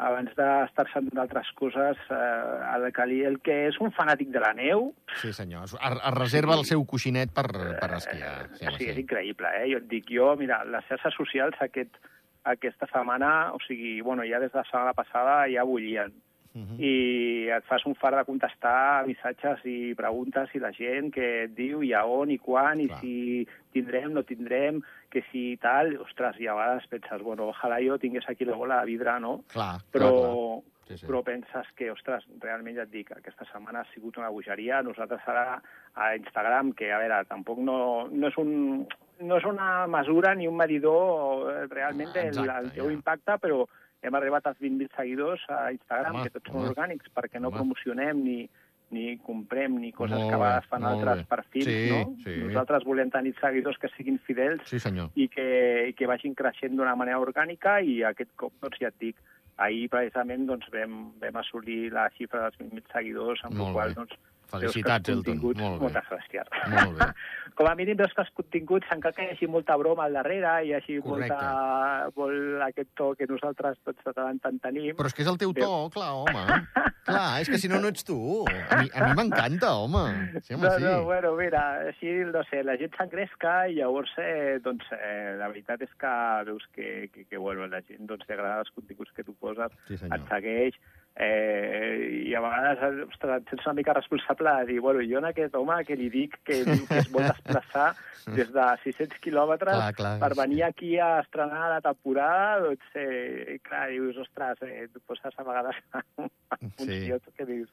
abans 0.00 0.32
d'estar-se 0.36 0.98
en 1.02 1.10
d'altres 1.14 1.50
coses, 1.58 1.98
eh, 2.10 2.74
el, 2.74 2.86
li, 3.10 3.18
el 3.28 3.36
que 3.44 3.56
és 3.68 3.76
un 3.84 3.92
fanàtic 3.92 4.30
de 4.34 4.40
la 4.42 4.52
neu, 4.56 4.94
Sí, 5.20 5.32
senyor. 5.36 5.64
Es, 5.68 5.74
es 5.76 6.14
reserva 6.16 6.56
el 6.56 6.64
seu 6.68 6.84
coixinet 6.88 7.32
per, 7.36 7.46
per 7.80 7.90
esquiar. 7.98 8.48
Sí, 8.54 8.64
Eh, 8.64 8.72
sí, 8.78 8.88
és 8.88 8.94
sí. 8.96 9.02
increïble, 9.04 9.50
eh? 9.60 9.66
Jo 9.74 9.82
et 9.82 9.88
dic, 9.90 10.08
jo, 10.10 10.32
mira, 10.40 10.62
les 10.64 10.86
xarxes 10.88 11.14
socials 11.18 11.60
aquest, 11.60 12.00
aquesta 12.44 12.88
setmana, 12.92 13.52
o 13.52 13.58
sigui, 13.66 14.00
bueno, 14.00 14.24
ja 14.24 14.40
des 14.40 14.52
de 14.52 14.58
la 14.58 14.64
setmana 14.64 14.94
passada 14.96 15.44
ja 15.52 15.64
bullien. 15.68 16.12
Uh 16.52 16.62
-huh. 16.62 16.80
I 16.82 17.48
et 17.56 17.64
fas 17.64 17.84
un 17.86 17.94
far 17.94 18.16
de 18.16 18.24
contestar 18.24 19.06
missatges 19.06 19.60
i 19.64 19.94
preguntes 19.94 20.50
i 20.54 20.58
la 20.58 20.72
gent 20.72 21.12
que 21.14 21.44
et 21.44 21.54
diu 21.54 21.82
i 21.82 21.92
a 21.92 22.04
on 22.04 22.30
i 22.30 22.38
quan 22.38 22.80
i 22.80 22.88
Clar. 22.88 23.00
si 23.00 23.46
tindrem, 23.72 24.12
no 24.12 24.22
tindrem, 24.22 24.82
que 25.08 25.22
si 25.30 25.56
tal, 25.62 25.96
ostres, 26.00 26.40
i 26.40 26.46
a 26.46 26.54
vegades 26.54 26.86
penses, 26.86 27.22
bueno, 27.22 27.48
ojalà 27.48 27.78
jo 27.86 27.98
tingués 27.98 28.28
aquí 28.28 28.44
la 28.44 28.56
bola 28.56 28.80
de 28.80 28.86
vidre, 28.86 29.20
no? 29.20 29.44
Clar, 29.52 29.78
clar, 29.78 29.92
Però, 29.92 30.10
clar. 30.10 30.62
Sí, 30.90 30.98
sí. 30.98 31.06
però 31.06 31.22
penses 31.22 31.66
que, 31.76 31.90
ostres, 31.92 32.24
realment 32.40 32.74
ja 32.74 32.82
et 32.82 32.90
dic, 32.90 33.12
aquesta 33.12 33.44
setmana 33.52 33.80
ha 33.80 33.90
sigut 33.94 34.16
una 34.18 34.28
bogeria. 34.28 34.82
Nosaltres 34.82 35.22
ara 35.30 35.62
a 35.94 36.16
Instagram, 36.16 36.72
que 36.72 36.92
a 36.92 36.98
veure, 36.98 37.24
tampoc 37.30 37.58
no, 37.58 38.08
no 38.10 38.26
és 38.26 38.36
un 38.42 38.88
no 39.20 39.36
és 39.36 39.44
una 39.44 39.86
mesura 39.86 40.34
ni 40.34 40.48
un 40.48 40.56
medidor 40.56 41.50
eh, 41.52 41.66
realment 41.68 42.12
del 42.14 42.30
Exacte, 42.30 42.56
el 42.58 42.70
teu 42.72 42.88
ja. 42.88 42.94
impacte, 42.96 43.36
però 43.42 43.66
hem 44.02 44.14
arribat 44.14 44.46
als 44.46 44.58
20.000 44.60 44.88
seguidors 44.96 45.42
a 45.48 45.70
Instagram, 45.72 46.14
Home, 46.16 46.24
que 46.24 46.30
tots 46.38 46.50
home. 46.50 46.60
són 46.60 46.70
orgànics, 46.74 47.10
perquè 47.14 47.40
no 47.40 47.48
Home. 47.48 47.58
promocionem 47.58 48.22
ni, 48.24 48.48
ni 48.90 49.18
comprem 49.18 49.76
ni 49.78 49.92
coses 49.92 50.16
Molt 50.18 50.30
que 50.30 50.34
a 50.34 50.38
vegades 50.38 50.68
fan 50.70 50.84
altres 50.84 51.18
bé. 51.18 51.26
perfils, 51.28 51.66
Sí, 51.66 51.90
no? 51.90 52.16
sí. 52.24 52.36
Nosaltres 52.46 52.84
volem 52.84 53.10
tenir 53.10 53.34
seguidors 53.40 53.78
que 53.78 53.88
siguin 53.96 54.18
fidels 54.26 54.62
Sí, 54.66 54.78
senyor. 54.80 55.10
i 55.14 55.28
que, 55.28 55.88
i 55.90 55.92
que 55.92 56.06
vagin 56.10 56.34
creixent 56.34 56.74
d'una 56.76 56.96
manera 56.96 57.20
orgànica 57.20 57.80
i 57.82 58.02
aquest 58.02 58.30
cop, 58.36 58.52
doncs 58.60 58.78
ja 58.80 58.88
et 58.88 58.98
dic, 58.98 59.16
ahir 59.60 59.88
precisament 59.92 60.46
doncs, 60.48 60.66
vam, 60.72 61.12
vam 61.20 61.36
assolir 61.36 61.92
la 61.92 62.08
xifra 62.16 62.40
dels 62.48 62.56
20.000 62.58 62.92
seguidors, 62.92 63.44
amb 63.44 63.54
Molt 63.54 63.68
la 63.68 63.72
qual 63.74 63.88
bé. 63.90 63.94
doncs, 63.94 64.14
Felicitats, 64.52 65.06
que 65.06 65.16
Elton. 65.16 65.38
Molt 65.40 65.78
bé. 65.80 65.84
Moltes 65.86 66.10
gràcies. 66.10 66.50
Molt 66.74 66.98
bé. 66.98 67.10
com 67.60 67.68
a 67.68 67.74
mínim 67.76 67.98
veus 67.98 68.12
que 68.16 68.22
els 68.24 68.30
continguts 68.36 68.88
encara 68.94 69.12
que 69.16 69.24
hi 69.26 69.32
hagi 69.34 69.48
molta 69.50 69.74
broma 69.76 70.06
al 70.06 70.14
darrere, 70.16 70.52
hi 70.64 70.72
hagi 70.76 70.98
Correcte. 71.04 71.34
molta, 71.34 72.10
molt 72.16 72.62
aquest 72.70 72.92
to 72.96 73.10
que 73.18 73.26
nosaltres 73.28 73.76
tots 73.84 74.06
de 74.06 74.14
tant 74.16 74.40
en 74.48 74.60
tenim. 74.62 74.94
Però 74.96 75.10
és 75.10 75.16
que 75.16 75.24
és 75.26 75.28
el 75.28 75.36
teu 75.40 75.52
to, 75.56 75.68
clar, 75.92 76.10
home. 76.22 76.44
clar, 77.10 77.26
és 77.42 77.50
que 77.52 77.58
si 77.60 77.68
no, 77.68 77.80
no 77.82 77.90
ets 77.92 78.06
tu. 78.08 78.16
A 78.48 78.80
mi 78.80 78.88
a 78.94 79.08
mi 79.08 79.18
m'encanta, 79.18 79.74
home. 79.76 80.04
Sí, 80.40 80.54
home, 80.54 80.64
no, 80.64 80.72
sí. 80.78 80.86
no, 80.86 80.94
bueno, 81.10 81.34
mira, 81.36 81.64
així, 81.90 82.14
no 82.30 82.44
sé, 82.48 82.62
la 82.64 82.78
gent 82.80 82.96
s'engresca 82.96 83.54
i 83.68 83.76
llavors, 83.80 84.14
eh, 84.22 84.56
doncs, 84.64 84.88
eh, 84.96 85.36
la 85.40 85.50
veritat 85.52 85.84
és 85.84 85.92
que 86.00 86.14
veus 86.48 86.64
que, 86.72 87.10
que, 87.12 87.26
que 87.28 87.36
bueno, 87.44 87.68
la 87.68 87.82
gent 87.84 88.08
doncs, 88.08 88.24
li 88.28 88.38
agrada 88.38 88.64
els 88.64 88.72
continguts 88.76 89.12
que 89.16 89.26
tu 89.26 89.36
poses, 89.36 89.74
Sí, 89.90 90.00
senyor. 90.00 90.16
et 90.16 90.32
segueix, 90.32 90.80
eh, 91.20 92.24
i 92.30 92.34
a 92.34 92.40
vegades 92.40 93.02
ostres, 93.08 93.42
et 93.42 93.50
sents 93.52 93.66
una 93.66 93.76
mica 93.76 93.94
responsable 93.96 94.54
de 94.60 94.72
dir, 94.72 94.78
bueno, 94.80 95.02
jo 95.04 95.18
en 95.20 95.28
aquest 95.28 95.56
home 95.58 95.76
que 95.84 95.98
li 95.98 96.08
dic 96.12 96.38
que 96.46 96.62
diu 96.64 96.86
que 96.88 97.02
es 97.02 97.10
vol 97.12 97.26
desplaçar 97.26 97.90
des 98.36 98.52
de 98.54 98.66
600 98.84 99.20
quilòmetres 99.24 99.76
Clar, 99.76 99.92
clar, 99.98 100.14
per 100.22 100.32
sí. 100.32 100.40
venir 100.40 100.62
aquí 100.64 100.92
a 100.98 101.10
estrenar 101.20 101.68
la 101.74 101.80
temporada, 101.84 102.60
doncs, 102.64 102.88
eh, 102.94 103.58
clar, 103.66 103.88
dius, 103.92 104.20
ostres, 104.24 104.62
eh, 104.64 104.86
et 104.86 105.02
poses 105.08 105.36
a 105.36 105.46
vegades 105.46 105.80
en 106.60 106.74
funció 106.78 107.20
que 107.36 107.48
dius, 107.48 107.70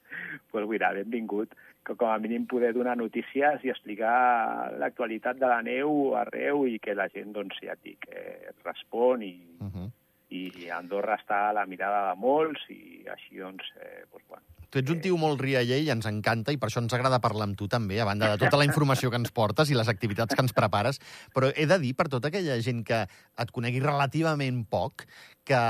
pues 0.52 0.68
mira, 0.68 0.92
benvingut, 0.96 1.56
que 1.84 1.96
com 1.96 2.12
a 2.12 2.18
mínim 2.20 2.44
poder 2.50 2.74
donar 2.76 2.98
notícies 3.00 3.64
i 3.64 3.72
explicar 3.72 4.74
l'actualitat 4.80 5.40
de 5.40 5.48
la 5.48 5.62
neu 5.64 6.16
arreu 6.20 6.66
i 6.68 6.76
que 6.82 6.96
la 6.96 7.08
gent, 7.12 7.32
doncs, 7.36 7.60
ja 7.64 7.78
et 7.78 7.84
dic, 7.84 8.10
eh, 8.12 8.52
respon 8.66 9.24
i, 9.24 9.36
Uh 9.58 9.66
-huh. 9.66 9.90
I 10.34 10.68
Andorra 10.74 11.16
està 11.16 11.48
a 11.48 11.56
la 11.56 11.64
mirada 11.66 12.08
de 12.10 12.20
molts 12.20 12.64
i 12.72 13.04
així, 13.08 13.38
doncs, 13.40 13.70
eh, 13.80 14.04
doncs 14.10 14.24
bueno. 14.28 14.44
Tu 14.68 14.82
ets 14.82 14.92
un 14.92 14.98
tio 15.00 15.16
molt 15.16 15.40
rialler 15.40 15.78
i 15.80 15.88
ens 15.94 16.04
encanta, 16.10 16.52
i 16.52 16.58
per 16.60 16.68
això 16.68 16.82
ens 16.82 16.92
agrada 16.92 17.22
parlar 17.24 17.46
amb 17.48 17.56
tu 17.56 17.70
també, 17.72 17.96
a 18.00 18.04
banda 18.08 18.34
de 18.34 18.40
tota 18.44 18.60
la 18.60 18.66
informació 18.68 19.08
que 19.08 19.16
ens 19.20 19.32
portes 19.32 19.72
i 19.72 19.78
les 19.78 19.88
activitats 19.88 20.36
que 20.36 20.44
ens 20.44 20.52
prepares. 20.56 21.00
Però 21.32 21.48
he 21.54 21.64
de 21.70 21.78
dir, 21.80 21.94
per 21.96 22.10
tota 22.12 22.28
aquella 22.28 22.58
gent 22.64 22.84
que 22.84 23.06
et 23.08 23.54
conegui 23.54 23.80
relativament 23.80 24.66
poc, 24.68 25.06
que 25.48 25.62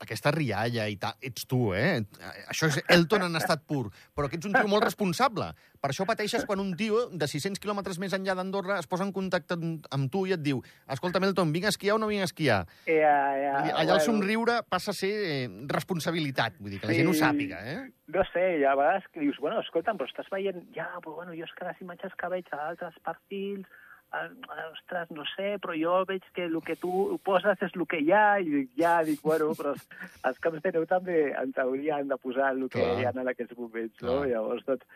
aquesta 0.00 0.30
rialla 0.32 0.86
i 0.88 0.96
tal, 1.00 1.14
ets 1.20 1.44
tu, 1.46 1.74
eh? 1.76 2.00
Això 2.48 2.70
és 2.70 2.78
Elton 2.88 3.26
en 3.26 3.36
estat 3.36 3.62
pur, 3.68 3.90
però 4.16 4.28
que 4.30 4.38
ets 4.40 4.48
un 4.48 4.54
tio 4.56 4.66
molt 4.70 4.84
responsable. 4.86 5.50
Per 5.80 5.90
això 5.92 6.04
pateixes 6.08 6.44
quan 6.48 6.60
un 6.60 6.74
tio 6.76 7.06
de 7.12 7.28
600 7.28 7.60
quilòmetres 7.60 7.98
més 8.00 8.12
enllà 8.16 8.34
d'Andorra 8.36 8.78
es 8.80 8.88
posa 8.88 9.04
en 9.06 9.12
contacte 9.16 9.56
amb, 9.56 10.08
tu 10.12 10.26
i 10.28 10.32
et 10.36 10.42
diu 10.42 10.62
escolta, 10.88 11.20
Elton, 11.20 11.52
vinc 11.52 11.68
a 11.68 11.72
esquiar 11.72 11.94
o 11.96 12.00
no 12.02 12.08
vinc 12.10 12.24
a 12.24 12.28
esquiar? 12.28 12.60
Eh, 12.86 12.98
Vull 13.00 13.64
dir, 13.68 13.74
allà 13.76 13.94
el 13.96 14.00
somriure 14.04 14.58
passa 14.68 14.90
a 14.92 14.96
ser 14.96 15.12
eh, 15.12 15.48
responsabilitat, 15.68 16.58
vull 16.60 16.70
dir, 16.74 16.80
que 16.80 16.88
la 16.90 16.96
gent 16.96 17.08
ho 17.10 17.14
Sí. 17.14 17.20
sàpiga, 17.20 17.60
eh? 17.66 17.80
No 18.10 18.24
sé, 18.32 18.44
ha 18.66 18.74
vegades 18.74 19.04
que 19.12 19.20
dius, 19.20 19.36
bueno, 19.38 19.60
escolta'm, 19.60 19.96
però 20.00 20.08
estàs 20.08 20.28
veient... 20.32 20.64
Ja, 20.74 20.88
però 21.04 21.14
bueno, 21.20 21.32
jo 21.36 21.44
és 21.46 21.52
que 21.56 21.64
les 21.68 21.80
imatges 21.84 22.12
que 22.18 22.28
veig 22.32 22.48
a 22.52 22.68
altres 22.70 22.96
perfils, 23.06 23.66
ostres, 24.10 25.10
no 25.14 25.24
sé, 25.36 25.54
però 25.62 25.74
jo 25.78 26.00
veig 26.08 26.24
que 26.34 26.44
el 26.48 26.56
que 26.66 26.74
tu 26.80 27.18
poses 27.24 27.60
és 27.62 27.74
el 27.76 27.86
que 27.86 28.00
hi 28.02 28.10
ha, 28.12 28.40
i 28.42 28.48
dic, 28.50 28.70
ja, 28.78 28.96
dic, 29.06 29.20
bueno, 29.22 29.52
però 29.58 29.74
els, 29.76 29.84
els 30.26 30.40
camps 30.42 30.62
de 30.64 30.72
neu 30.74 30.86
també 30.90 31.18
en 31.38 31.52
teoria 31.56 32.00
han 32.00 32.10
de 32.10 32.18
posar 32.18 32.50
el 32.54 32.64
que 32.68 32.80
Clar. 32.82 32.96
hi 32.98 33.06
ha 33.06 33.12
en 33.14 33.30
aquests 33.32 33.56
moments, 33.58 33.94
no? 34.02 34.20
Clar. 34.20 34.30
Llavors, 34.32 34.64
doncs, 34.66 34.86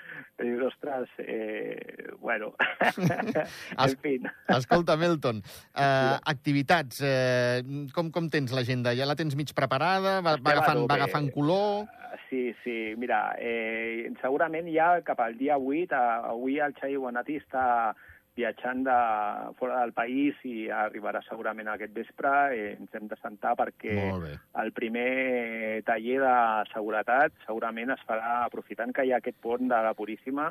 dius, 0.43 0.65
ostres, 0.73 1.11
eh, 1.23 2.11
bueno, 2.21 2.53
Es- 2.91 3.95
en 3.95 3.99
fi. 4.03 4.17
Escolta, 4.57 4.97
Melton, 5.01 5.43
uh, 5.45 6.17
activitats, 6.35 7.01
eh, 7.05 7.63
com, 7.95 8.11
com 8.15 8.31
tens 8.33 8.55
l'agenda? 8.55 8.95
Ja 8.99 9.07
la 9.07 9.17
tens 9.19 9.37
mig 9.39 9.55
preparada? 9.55 10.19
Va, 10.25 10.37
va, 10.41 10.57
agafant, 10.57 10.87
va 10.91 10.99
agafant 10.99 11.31
color? 11.35 11.87
Sí, 12.31 12.51
sí, 12.65 12.95
mira, 12.99 13.37
eh, 13.39 14.11
segurament 14.21 14.67
ja 14.75 14.97
cap 15.07 15.21
al 15.23 15.37
dia 15.39 15.55
8, 15.59 15.95
eh, 15.95 16.33
avui 16.33 16.59
el 16.63 16.75
Xavi 16.75 16.99
Bonati 16.99 17.39
està 17.39 17.95
viatjant 18.37 18.83
de 18.87 18.97
fora 19.59 19.81
del 19.83 19.93
país 19.97 20.39
i 20.49 20.69
arribarà 20.73 21.23
segurament 21.27 21.71
aquest 21.71 21.95
vespre. 21.95 22.33
Eh, 22.55 22.73
ens 22.79 22.95
hem 22.95 23.09
de 23.11 23.19
sentar 23.21 23.55
perquè 23.59 23.95
el 24.63 24.73
primer 24.77 25.83
taller 25.87 26.19
de 26.25 26.35
seguretat 26.73 27.37
segurament 27.47 27.95
es 27.95 28.03
farà 28.09 28.41
aprofitant 28.45 28.95
que 28.95 29.07
hi 29.07 29.15
ha 29.15 29.21
aquest 29.23 29.39
pont 29.45 29.69
de 29.71 29.83
la 29.87 29.95
Puríssima, 29.95 30.51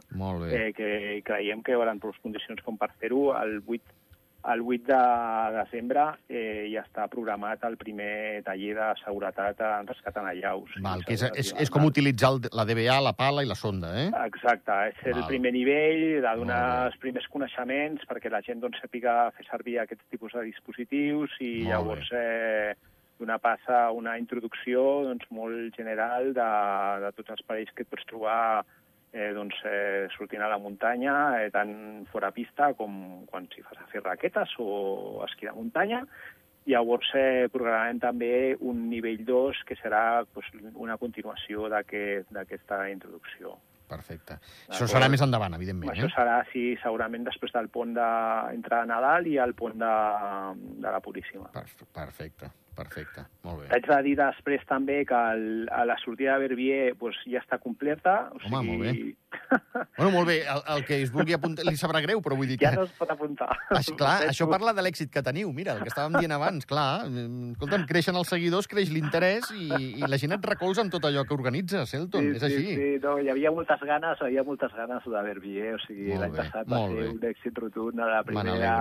eh, 0.50 0.72
que 0.76 1.22
creiem 1.26 1.64
que 1.64 1.74
hi 1.74 1.80
haurà 1.80 1.96
condicions 2.24 2.62
com 2.64 2.78
per 2.78 2.92
fer-ho. 3.00 3.34
El 3.40 3.62
8 3.68 4.03
el 4.52 4.62
8 4.62 4.84
de 4.84 5.58
desembre 5.58 6.04
eh, 6.28 6.68
ja 6.74 6.84
està 6.84 7.06
programat 7.12 7.64
el 7.68 7.78
primer 7.80 8.44
taller 8.44 8.74
de 8.76 8.88
seguretat 9.04 9.62
en 9.64 9.88
rescat 9.88 10.20
en 10.20 10.30
allaus. 10.34 10.74
Val, 10.84 11.04
que 11.08 11.16
és, 11.16 11.24
és, 11.40 11.54
és 11.64 11.72
com 11.72 11.86
utilitzar 11.88 12.34
el, 12.36 12.42
la 12.52 12.66
DBA, 12.68 12.98
la 13.06 13.16
pala 13.16 13.46
i 13.46 13.50
la 13.50 13.58
sonda, 13.60 13.94
eh? 14.02 14.10
Exacte, 14.26 14.80
és 14.92 15.04
el 15.14 15.22
Val. 15.22 15.30
primer 15.32 15.54
nivell, 15.56 16.04
de 16.26 16.36
donar 16.42 16.62
bé. 16.64 16.88
els 16.90 17.00
primers 17.04 17.30
coneixements 17.32 18.04
perquè 18.10 18.32
la 18.34 18.44
gent 18.46 18.64
doncs, 18.64 18.82
sàpiga 18.84 19.32
fer 19.38 19.48
servir 19.48 19.80
aquests 19.82 20.10
tipus 20.12 20.36
de 20.36 20.48
dispositius 20.50 21.38
i 21.40 21.54
Molt 21.64 21.72
llavors 21.72 22.12
eh, 22.20 22.74
donar 23.24 23.40
pas 23.40 23.62
a 23.72 23.86
una 23.96 24.18
introducció 24.20 25.04
doncs, 25.08 25.26
molt 25.32 25.76
general 25.78 26.34
de, 26.36 26.50
de 27.06 27.12
tots 27.16 27.38
els 27.38 27.46
perills 27.48 27.72
que 27.76 27.86
et 27.86 27.92
pots 27.92 28.08
trobar 28.10 28.66
eh, 29.14 29.32
doncs, 29.34 29.56
eh, 29.70 30.08
sortint 30.18 30.42
a 30.42 30.50
la 30.50 30.58
muntanya, 30.58 31.44
eh, 31.44 31.50
tant 31.54 32.06
fora 32.12 32.32
pista 32.32 32.74
com 32.74 33.26
quan 33.30 33.48
s'hi 33.54 33.62
fas 33.64 33.78
a 33.80 33.88
fer 33.92 34.02
raquetes 34.04 34.56
o 34.60 35.24
esquí 35.30 35.46
de 35.46 35.54
muntanya. 35.54 36.04
Llavors 36.66 37.10
eh, 37.20 37.50
programarem 37.52 38.00
també 38.00 38.56
un 38.62 38.86
nivell 38.90 39.26
2 39.28 39.64
que 39.68 39.76
serà 39.76 40.24
doncs, 40.34 40.48
una 40.76 40.96
continuació 40.98 41.68
d'aquest- 41.70 42.32
d'aquesta 42.32 42.90
introducció. 42.90 43.58
Perfecte. 43.94 44.38
Això 44.72 44.88
serà 44.88 45.10
més 45.12 45.22
endavant, 45.22 45.54
evidentment, 45.54 45.92
Això 45.92 46.08
eh? 46.08 46.14
serà, 46.16 46.38
sí, 46.54 46.64
segurament 46.82 47.26
després 47.28 47.52
del 47.54 47.68
pont 47.70 47.92
de, 47.94 48.06
entre 48.56 48.80
Nadal 48.90 49.28
i 49.28 49.36
el 49.38 49.54
pont 49.54 49.76
de, 49.78 49.92
de 50.82 50.90
la 50.96 51.02
Puríssima. 51.04 51.52
Perf- 51.54 51.84
Perfecte, 51.94 52.48
perfecte. 52.76 53.26
Molt 53.44 53.62
bé. 53.62 53.68
T'haig 53.72 53.88
de 53.90 53.98
dir 54.08 54.16
després 54.20 54.64
també 54.70 55.02
que 55.10 55.20
el, 55.36 55.44
a 55.72 55.84
la 55.86 55.98
sortida 56.02 56.38
de 56.38 56.48
Verbier 56.48 56.94
pues, 57.00 57.18
ja 57.30 57.42
està 57.44 57.60
completa. 57.62 58.30
O 58.34 58.40
Home, 58.48 58.62
sigui, 58.62 58.72
molt 58.72 58.82
bé. 58.84 58.94
Bueno, 59.98 60.12
molt 60.14 60.28
bé, 60.28 60.36
el, 60.50 60.62
el 60.76 60.84
que 60.86 61.00
es 61.04 61.12
vulgui 61.14 61.34
apuntar 61.36 61.66
li 61.66 61.76
sabrà 61.78 62.00
greu, 62.04 62.20
però 62.24 62.36
vull 62.38 62.48
dir 62.50 62.58
que... 62.60 62.66
Ja 62.66 62.78
no 62.78 62.86
es 62.86 62.94
pot 62.98 63.10
apuntar. 63.14 63.48
Això, 63.74 63.96
clar, 63.98 64.14
Ho 64.26 64.30
això 64.32 64.48
parla 64.50 64.74
de 64.78 64.84
l'èxit 64.86 65.12
que 65.14 65.24
teniu. 65.26 65.52
Mira, 65.56 65.76
el 65.78 65.84
que 65.84 65.92
estàvem 65.92 66.18
dient 66.22 66.34
abans, 66.36 66.68
clar. 66.70 67.06
Escolta'm, 67.10 67.86
creixen 67.90 68.18
els 68.20 68.30
seguidors, 68.34 68.70
creix 68.70 68.92
l'interès 68.94 69.50
i, 69.58 69.68
i 70.00 70.10
la 70.10 70.20
gent 70.22 70.38
et 70.38 70.50
recolza 70.50 70.86
amb 70.86 70.94
tot 70.94 71.06
allò 71.10 71.26
que 71.28 71.36
organitzes, 71.36 71.94
Elton. 71.98 72.32
és 72.38 72.46
així. 72.46 72.64
Sí, 72.64 72.78
sí, 72.80 72.90
no, 73.04 73.18
hi 73.22 73.30
havia 73.34 73.52
moltes 73.54 73.84
ganes, 73.90 74.22
hi 74.22 74.30
havia 74.30 74.46
moltes 74.48 74.74
ganes 74.78 75.06
de 75.16 75.26
Verbier, 75.30 75.76
o 75.76 75.84
sigui, 75.86 76.14
l'any 76.14 76.38
passat 76.38 76.70
va 76.70 76.86
ser 76.90 77.10
un 77.12 77.22
èxit 77.34 77.62
rotund, 77.62 78.02
la 78.02 78.22
Me 78.22 78.28
primera. 78.32 78.74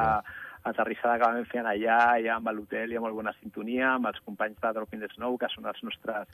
Aterrissada 0.69 1.19
que 1.19 1.29
vam 1.29 1.47
fer 1.51 1.63
allà, 1.67 2.01
ja 2.23 2.39
amb 2.39 2.51
l'hotel 2.55 2.93
i 2.93 2.99
amb 2.99 3.09
molt 3.09 3.19
bona 3.19 3.35
sintonia, 3.41 3.95
amb 3.97 4.11
els 4.13 4.21
companys 4.27 4.61
de 4.63 4.73
Drop 4.77 4.93
in 4.95 5.01
the 5.03 5.11
Snow, 5.15 5.39
que 5.39 5.51
són 5.53 5.67
els 5.67 5.83
nostres 5.83 6.29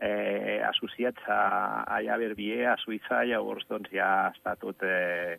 eh, 0.00 0.60
associats 0.68 1.28
a, 1.28 1.84
allà 1.98 2.16
a 2.16 2.20
Verbier, 2.20 2.66
a 2.72 2.76
Suïssa, 2.80 3.24
llavors 3.28 3.66
doncs 3.68 3.92
ja 3.94 4.30
està 4.34 4.56
tot, 4.60 4.84
eh, 4.84 5.38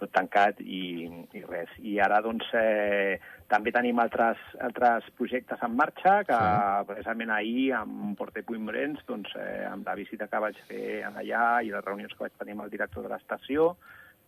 tot 0.00 0.12
tancat 0.12 0.60
i, 0.64 1.06
i 1.36 1.44
res. 1.46 1.70
I 1.78 1.98
ara 2.02 2.20
doncs 2.24 2.48
eh, 2.58 3.20
també 3.52 3.72
tenim 3.74 4.00
altres, 4.02 4.40
altres 4.60 5.08
projectes 5.18 5.60
en 5.62 5.76
marxa 5.78 6.22
que 6.28 6.38
Sí. 6.42 6.86
precisament 6.88 7.30
ahir 7.30 7.72
amb 7.78 8.16
Porte 8.18 8.42
Puigmorens, 8.42 9.04
doncs, 9.06 9.32
eh, 9.36 9.64
amb 9.68 9.86
la 9.86 9.94
visita 9.98 10.28
que 10.28 10.40
vaig 10.42 10.58
fer 10.68 11.02
allà 11.08 11.62
i 11.62 11.70
les 11.70 11.84
reunions 11.84 12.14
que 12.14 12.24
vaig 12.24 12.38
tenir 12.38 12.56
amb 12.56 12.64
el 12.66 12.72
director 12.72 13.04
de 13.04 13.12
l'estació, 13.12 13.76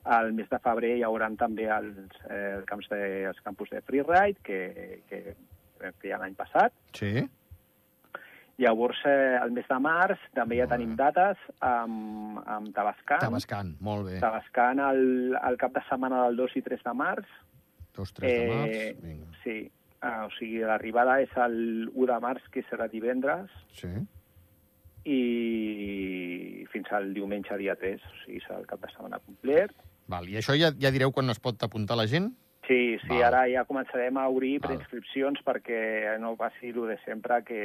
al 0.05 0.33
mes 0.37 0.49
de 0.51 0.59
febrer 0.61 0.97
hi 0.99 1.05
haurà 1.07 1.31
també 1.41 1.69
els, 1.73 2.19
eh, 2.29 2.59
els, 2.59 2.67
camps 2.69 2.91
de, 2.93 3.01
els 3.31 3.41
campus 3.45 3.71
de 3.73 3.81
freeride 3.87 4.37
que, 4.45 4.61
que, 5.09 5.23
que 5.81 6.09
hi 6.09 6.13
ha 6.13 6.21
l'any 6.21 6.37
passat. 6.37 6.75
Sí? 6.97 7.25
Llavors, 8.63 9.01
eh, 9.11 9.35
el 9.43 9.51
mes 9.51 9.67
de 9.67 9.79
març 9.83 10.21
també 10.37 10.61
ja 10.61 10.69
tenim 10.71 10.93
dates 10.95 11.41
amb, 11.59 12.39
amb 12.47 12.69
Tabascan. 12.77 13.25
Tabascan, 13.25 13.73
molt 13.83 14.07
bé. 14.07 14.21
Tabascan 14.23 14.83
el, 14.85 15.35
el 15.41 15.57
cap 15.59 15.75
de 15.75 15.83
setmana 15.89 16.21
del 16.29 16.39
2 16.39 16.61
i 16.61 16.63
3 16.69 16.85
de 16.85 16.95
març. 16.95 17.33
Dos, 17.97 18.13
tres 18.15 18.31
de 18.31 18.53
març. 18.53 19.01
Vinga. 19.03 19.33
sí, 19.43 19.57
ah, 20.07 20.27
o 20.27 20.31
sigui, 20.37 20.61
l'arribada 20.63 21.17
és 21.25 21.35
el 21.43 21.89
1 21.95 22.07
de 22.13 22.21
març, 22.23 22.47
que 22.55 22.63
serà 22.69 22.87
divendres, 22.93 23.51
Sí. 23.81 23.91
i 25.05 26.65
fins 26.73 26.93
al 26.95 27.11
diumenge 27.17 27.59
dia 27.59 27.75
3, 27.81 28.07
o 28.07 28.15
sigui, 28.23 28.41
serà 28.47 28.61
el 28.63 28.71
cap 28.71 28.81
de 28.85 28.93
setmana 28.95 29.19
complet. 29.27 29.75
Val, 30.11 30.29
I 30.29 30.39
això 30.41 30.57
ja, 30.59 30.73
ja 30.81 30.93
direu 30.93 31.13
quan 31.13 31.33
es 31.33 31.41
pot 31.41 31.63
apuntar 31.65 31.97
la 31.97 32.09
gent? 32.11 32.33
Sí, 32.69 32.97
sí, 33.03 33.13
Val. 33.13 33.25
ara 33.29 33.45
ja 33.53 33.67
començarem 33.69 34.17
a 34.17 34.29
obrir 34.33 34.59
preinscripcions 34.65 35.41
perquè 35.45 36.17
no 36.21 36.35
passi 36.41 36.73
el 36.73 36.81
de 36.89 36.99
sempre 37.05 37.43
que 37.45 37.63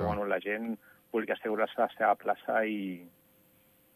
bueno, 0.00 0.26
la 0.28 0.40
gent 0.40 0.74
vulgui 1.12 1.32
assegurar-se 1.32 1.80
la 1.80 1.88
seva 1.96 2.14
plaça 2.20 2.64
i, 2.66 3.04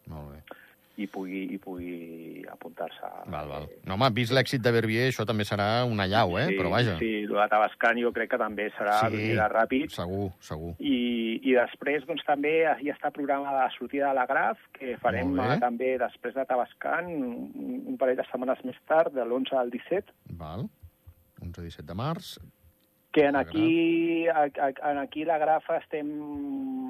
Molt 0.08 0.32
bé. 0.32 0.58
I 0.98 1.06
pugui, 1.06 1.44
i 1.54 1.58
pugui 1.62 2.44
apuntar-se. 2.50 3.06
Val, 3.30 3.48
val. 3.48 3.66
No, 3.86 3.94
home, 3.94 4.08
vist 4.16 4.34
l'èxit 4.34 4.62
de 4.64 4.72
Verbier, 4.74 5.08
això 5.12 5.24
també 5.28 5.46
serà 5.46 5.84
una 5.86 6.08
llau, 6.10 6.36
eh? 6.40 6.48
Sí, 6.50 6.56
Però 6.58 6.72
vaja. 6.72 6.96
Sí, 6.98 7.12
de 7.30 7.46
Tabascan 7.52 8.00
jo 8.02 8.10
crec 8.16 8.32
que 8.32 8.40
també 8.40 8.68
serà 8.76 8.98
Sí. 9.08 9.30
ràpid. 9.38 9.90
Segur, 9.94 10.32
segur. 10.40 10.74
I, 10.80 11.40
I 11.42 11.54
després 11.54 12.04
doncs, 12.08 12.24
també 12.26 12.62
ja 12.64 12.94
està 12.96 13.12
programada 13.14 13.64
la 13.64 13.70
sortida 13.78 14.08
de 14.08 14.14
la 14.18 14.26
Graf, 14.26 14.58
que 14.72 14.96
farem 14.98 15.38
eh, 15.38 15.58
també 15.62 15.94
després 15.98 16.34
de 16.34 16.44
Tabascan, 16.44 17.06
un, 17.06 17.84
un 17.94 17.96
parell 18.00 18.18
de 18.18 18.26
setmanes 18.30 18.64
més 18.64 18.76
tard, 18.86 19.12
de 19.14 19.24
l'11 19.24 19.54
al 19.58 19.70
17, 19.70 20.12
Val. 20.38 20.66
11-17 21.40 21.86
de 21.86 21.94
març. 21.94 22.38
Que 23.18 23.24
en 23.26 23.36
aquí, 23.36 24.26
en 24.28 24.98
aquí 24.98 25.24
la 25.24 25.38
Grafa 25.38 25.78
estem 25.78 26.06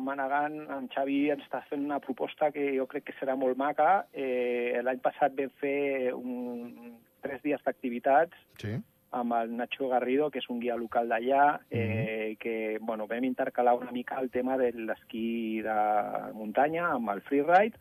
manegant, 0.05 0.59
en 0.75 0.89
Xavi 0.93 1.31
ens 1.33 1.45
està 1.47 1.63
fent 1.71 1.87
una 1.87 2.01
proposta 2.05 2.51
que 2.53 2.67
jo 2.77 2.85
crec 2.91 3.07
que 3.09 3.15
serà 3.17 3.37
molt 3.37 3.57
maca. 3.57 4.05
Eh, 4.13 4.81
L'any 4.85 5.01
passat 5.01 5.33
vam 5.39 5.51
fer 5.63 6.13
un, 6.13 6.99
tres 7.25 7.41
dies 7.43 7.65
d'activitats 7.65 8.37
Sí. 8.61 8.77
amb 9.17 9.33
el 9.39 9.57
Nacho 9.57 9.89
Garrido, 9.89 10.31
que 10.31 10.43
és 10.43 10.51
un 10.53 10.61
guia 10.61 10.77
local 10.77 11.09
d'allà, 11.09 11.61
eh, 11.71 12.37
que 12.39 12.77
bueno, 12.81 13.07
vam 13.07 13.25
intercalar 13.25 13.75
una 13.75 13.91
mica 13.91 14.21
el 14.21 14.29
tema 14.29 14.59
de 14.59 14.73
l'esquí 14.73 15.63
de 15.63 15.79
muntanya 16.35 16.91
amb 16.93 17.09
el 17.11 17.23
freeride. 17.23 17.79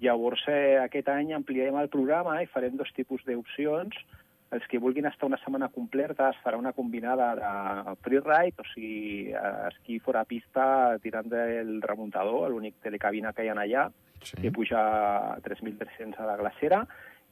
Llavors, 0.00 0.42
eh, 0.48 0.78
aquest 0.80 1.08
any 1.08 1.34
ampliarem 1.34 1.76
el 1.76 1.88
programa 1.88 2.42
i 2.42 2.46
farem 2.46 2.76
dos 2.76 2.92
tipus 2.96 3.24
d'opcions. 3.24 3.94
Els 4.54 4.66
que 4.70 4.78
vulguin 4.78 5.08
estar 5.08 5.26
una 5.26 5.38
setmana 5.42 5.68
completa 5.74 6.28
es 6.30 6.36
farà 6.44 6.56
una 6.60 6.72
combinada 6.72 7.32
de 7.34 7.94
freeride, 8.06 8.62
o 8.62 8.66
sigui, 8.70 9.32
eh, 9.32 9.40
esquí 9.72 9.98
fora 9.98 10.24
pista 10.24 10.96
tirant 11.02 11.26
del 11.32 11.80
remuntador, 11.82 12.50
l'únic 12.52 12.76
telecabina 12.84 13.32
que 13.34 13.44
hi 13.44 13.50
ha 13.50 13.56
allà, 13.58 13.88
Sí. 14.22 14.38
que 14.40 14.52
puja 14.52 14.78
a 15.34 15.40
3.300 15.42 16.18
a 16.20 16.26
la 16.26 16.36
glacera, 16.36 16.86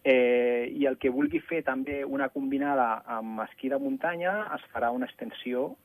eh, 0.04 0.66
i 0.74 0.84
el 0.86 0.98
que 0.98 1.10
vulgui 1.14 1.38
fer 1.40 1.62
també 1.64 2.04
una 2.04 2.28
combinada 2.28 3.02
amb 3.06 3.40
esquí 3.46 3.70
de 3.70 3.78
muntanya 3.78 4.48
es 4.56 4.66
farà 4.74 4.90
una 4.90 5.06
extensió 5.06 5.76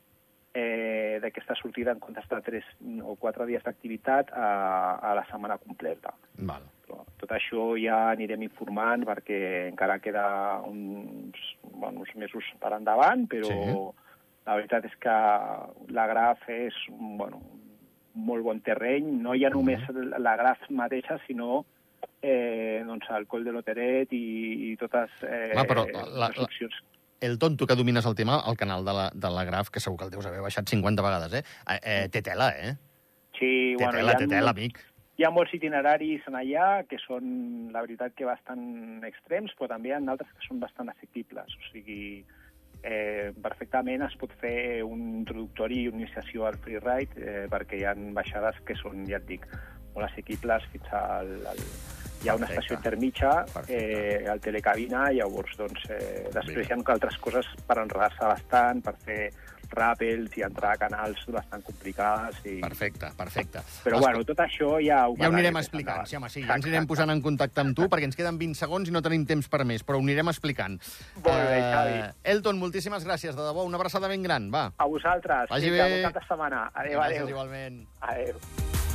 eh, 0.54 1.20
d'aquesta 1.22 1.54
sortida 1.56 1.92
en 1.94 2.00
comptes 2.00 2.28
de 2.28 2.42
3 2.42 2.66
o 3.04 3.16
4 3.16 3.46
dies 3.46 3.64
d'activitat 3.64 4.32
a, 4.34 4.96
a 4.96 5.14
la 5.14 5.26
setmana 5.30 5.60
completa. 5.60 6.16
Val. 6.40 6.66
Però 6.88 7.04
tot 7.20 7.32
això 7.36 7.74
ja 7.76 7.98
anirem 8.14 8.46
informant 8.48 9.04
perquè 9.08 9.68
encara 9.68 10.00
queda 10.00 10.26
uns, 10.64 11.36
bueno, 11.68 12.00
uns 12.06 12.14
mesos 12.16 12.46
per 12.62 12.72
endavant, 12.78 13.28
però 13.28 13.48
Sí. 13.52 14.06
la 14.48 14.56
veritat 14.56 14.86
és 14.86 14.96
que 15.04 15.16
la 15.92 16.08
Graf 16.08 16.48
és 16.50 16.74
bueno, 16.90 17.42
molt 18.16 18.44
bon 18.44 18.62
terreny. 18.62 19.04
No 19.22 19.36
hi 19.36 19.44
ha 19.46 19.50
només 19.50 19.82
la 20.18 20.38
Graf 20.40 20.70
mateixa, 20.70 21.20
sinó 21.28 21.66
eh, 22.22 22.84
doncs 22.86 23.10
el 23.10 23.28
Coll 23.28 23.44
de 23.44 23.52
l'Oteret 23.52 24.14
i, 24.14 24.72
i 24.72 24.76
totes 24.78 25.12
eh, 25.24 25.52
Clar, 25.54 25.68
però 25.68 25.86
la- 25.92 26.30
les 26.30 26.38
la- 26.38 26.44
opcions. 26.48 26.84
El 27.20 27.40
tonto 27.40 27.66
que 27.66 27.74
domines 27.76 28.06
el 28.06 28.14
tema, 28.14 28.44
el 28.48 28.56
canal 28.56 28.86
de 28.86 28.94
la, 28.94 29.10
de 29.14 29.30
la 29.34 29.44
Graf, 29.44 29.70
que 29.72 29.80
segur 29.80 29.98
que 29.98 30.06
el 30.06 30.12
deus 30.12 30.26
haver 30.26 30.40
baixat 30.40 30.70
50 30.70 31.02
vegades, 31.02 31.34
eh? 31.34 31.44
eh, 31.68 31.80
eh 31.84 32.10
té 32.10 32.22
tela, 32.22 32.52
eh? 32.56 32.76
Sí, 33.40 33.74
Té 33.78 33.84
bueno, 33.84 33.98
tela, 33.98 34.16
té 34.18 34.28
tela, 34.28 34.52
amic. 34.52 34.78
Hi 35.18 35.26
ha 35.26 35.32
molts 35.34 35.54
itineraris 35.58 36.28
en 36.30 36.36
allà 36.38 36.84
que 36.86 37.00
són, 37.02 37.30
la 37.74 37.82
veritat, 37.82 38.14
que 38.14 38.28
bastant 38.28 39.02
extrems, 39.08 39.56
però 39.58 39.72
també 39.72 39.90
hi 39.90 39.96
ha 39.96 40.02
d'altres 40.06 40.30
que 40.36 40.46
són 40.46 40.60
bastant 40.62 40.92
assequibles. 40.94 41.56
O 41.58 41.64
sigui, 41.72 42.22
eh, 42.86 43.32
perfectament 43.42 44.06
es 44.06 44.14
pot 44.22 44.36
fer 44.44 44.84
un 44.86 45.02
introductori 45.24 45.82
i 45.82 45.88
una 45.90 46.04
iniciació 46.04 46.46
al 46.46 46.60
freeride 46.62 47.18
eh, 47.18 47.46
perquè 47.50 47.80
hi 47.80 47.88
ha 47.90 47.96
baixades 48.14 48.62
que 48.68 48.78
són, 48.78 49.08
ja 49.10 49.18
et 49.18 49.26
dic, 49.26 49.50
molt 49.96 50.06
assequibles 50.12 50.70
fins 50.74 50.94
al... 50.94 51.34
al 51.54 51.64
hi 52.18 52.30
ha 52.32 52.34
una 52.34 52.48
Perfecte. 52.48 52.64
estació 52.64 52.76
intermitja, 52.80 53.32
Perfecte. 53.54 53.76
eh, 53.78 54.30
al 54.32 54.40
telecabina, 54.42 55.04
llavors, 55.14 55.52
doncs, 55.58 55.84
eh, 55.94 56.24
després 56.34 56.66
hi 56.66 56.74
ha 56.74 56.78
altres 56.94 57.18
coses 57.22 57.50
per 57.68 57.78
enredar-se 57.78 58.26
bastant, 58.26 58.82
per 58.82 58.96
fer 59.06 59.20
ràpels 59.72 60.36
i 60.38 60.44
entrar 60.46 60.74
a 60.76 60.78
canals 60.78 61.24
bastant 61.34 61.64
complicades. 61.66 62.40
I... 62.46 62.60
Perfecte, 62.62 63.12
perfecte. 63.18 63.60
Però, 63.84 63.98
Escolta, 63.98 64.00
bueno, 64.06 64.24
tot 64.26 64.40
això 64.46 64.72
ja 64.84 65.04
ho, 65.08 65.16
Ja 65.20 65.30
ho 65.30 65.34
anirem 65.34 65.58
explicant, 65.58 66.06
sí, 66.08 66.16
home, 66.16 66.30
sí. 66.30 66.44
Ja 66.48 66.56
ens 66.56 66.66
anirem 66.66 66.88
posant 66.88 67.10
en 67.14 67.22
contacte 67.22 67.62
amb 67.62 67.76
tu, 67.78 67.88
perquè 67.92 68.08
ens 68.10 68.16
queden 68.16 68.38
20 68.40 68.56
segons 68.56 68.88
i 68.90 68.96
no 68.96 69.02
tenim 69.02 69.26
temps 69.26 69.48
per 69.50 69.64
més, 69.66 69.84
però 69.84 70.00
ho 70.00 70.04
anirem 70.06 70.28
explicant. 70.34 70.80
Molt 71.16 71.26
bé, 71.28 71.58
Eh, 71.58 71.72
Xavi. 71.74 72.02
Elton, 72.36 72.60
moltíssimes 72.60 73.04
gràcies, 73.06 73.36
de 73.36 73.42
debò. 73.42 73.66
Una 73.66 73.78
abraçada 73.78 74.08
ben 74.08 74.24
gran, 74.24 74.52
va. 74.54 74.72
A 74.78 74.86
vosaltres. 74.86 75.50
Vagi 75.50 75.70
Vinga, 75.70 75.86
bé. 75.88 76.02
De 76.14 76.26
setmana. 76.28 76.70
Adéu, 76.74 77.00
Gràcies, 77.00 77.22
adéu. 77.24 77.30
igualment. 77.30 77.88
Adéu. 78.02 78.87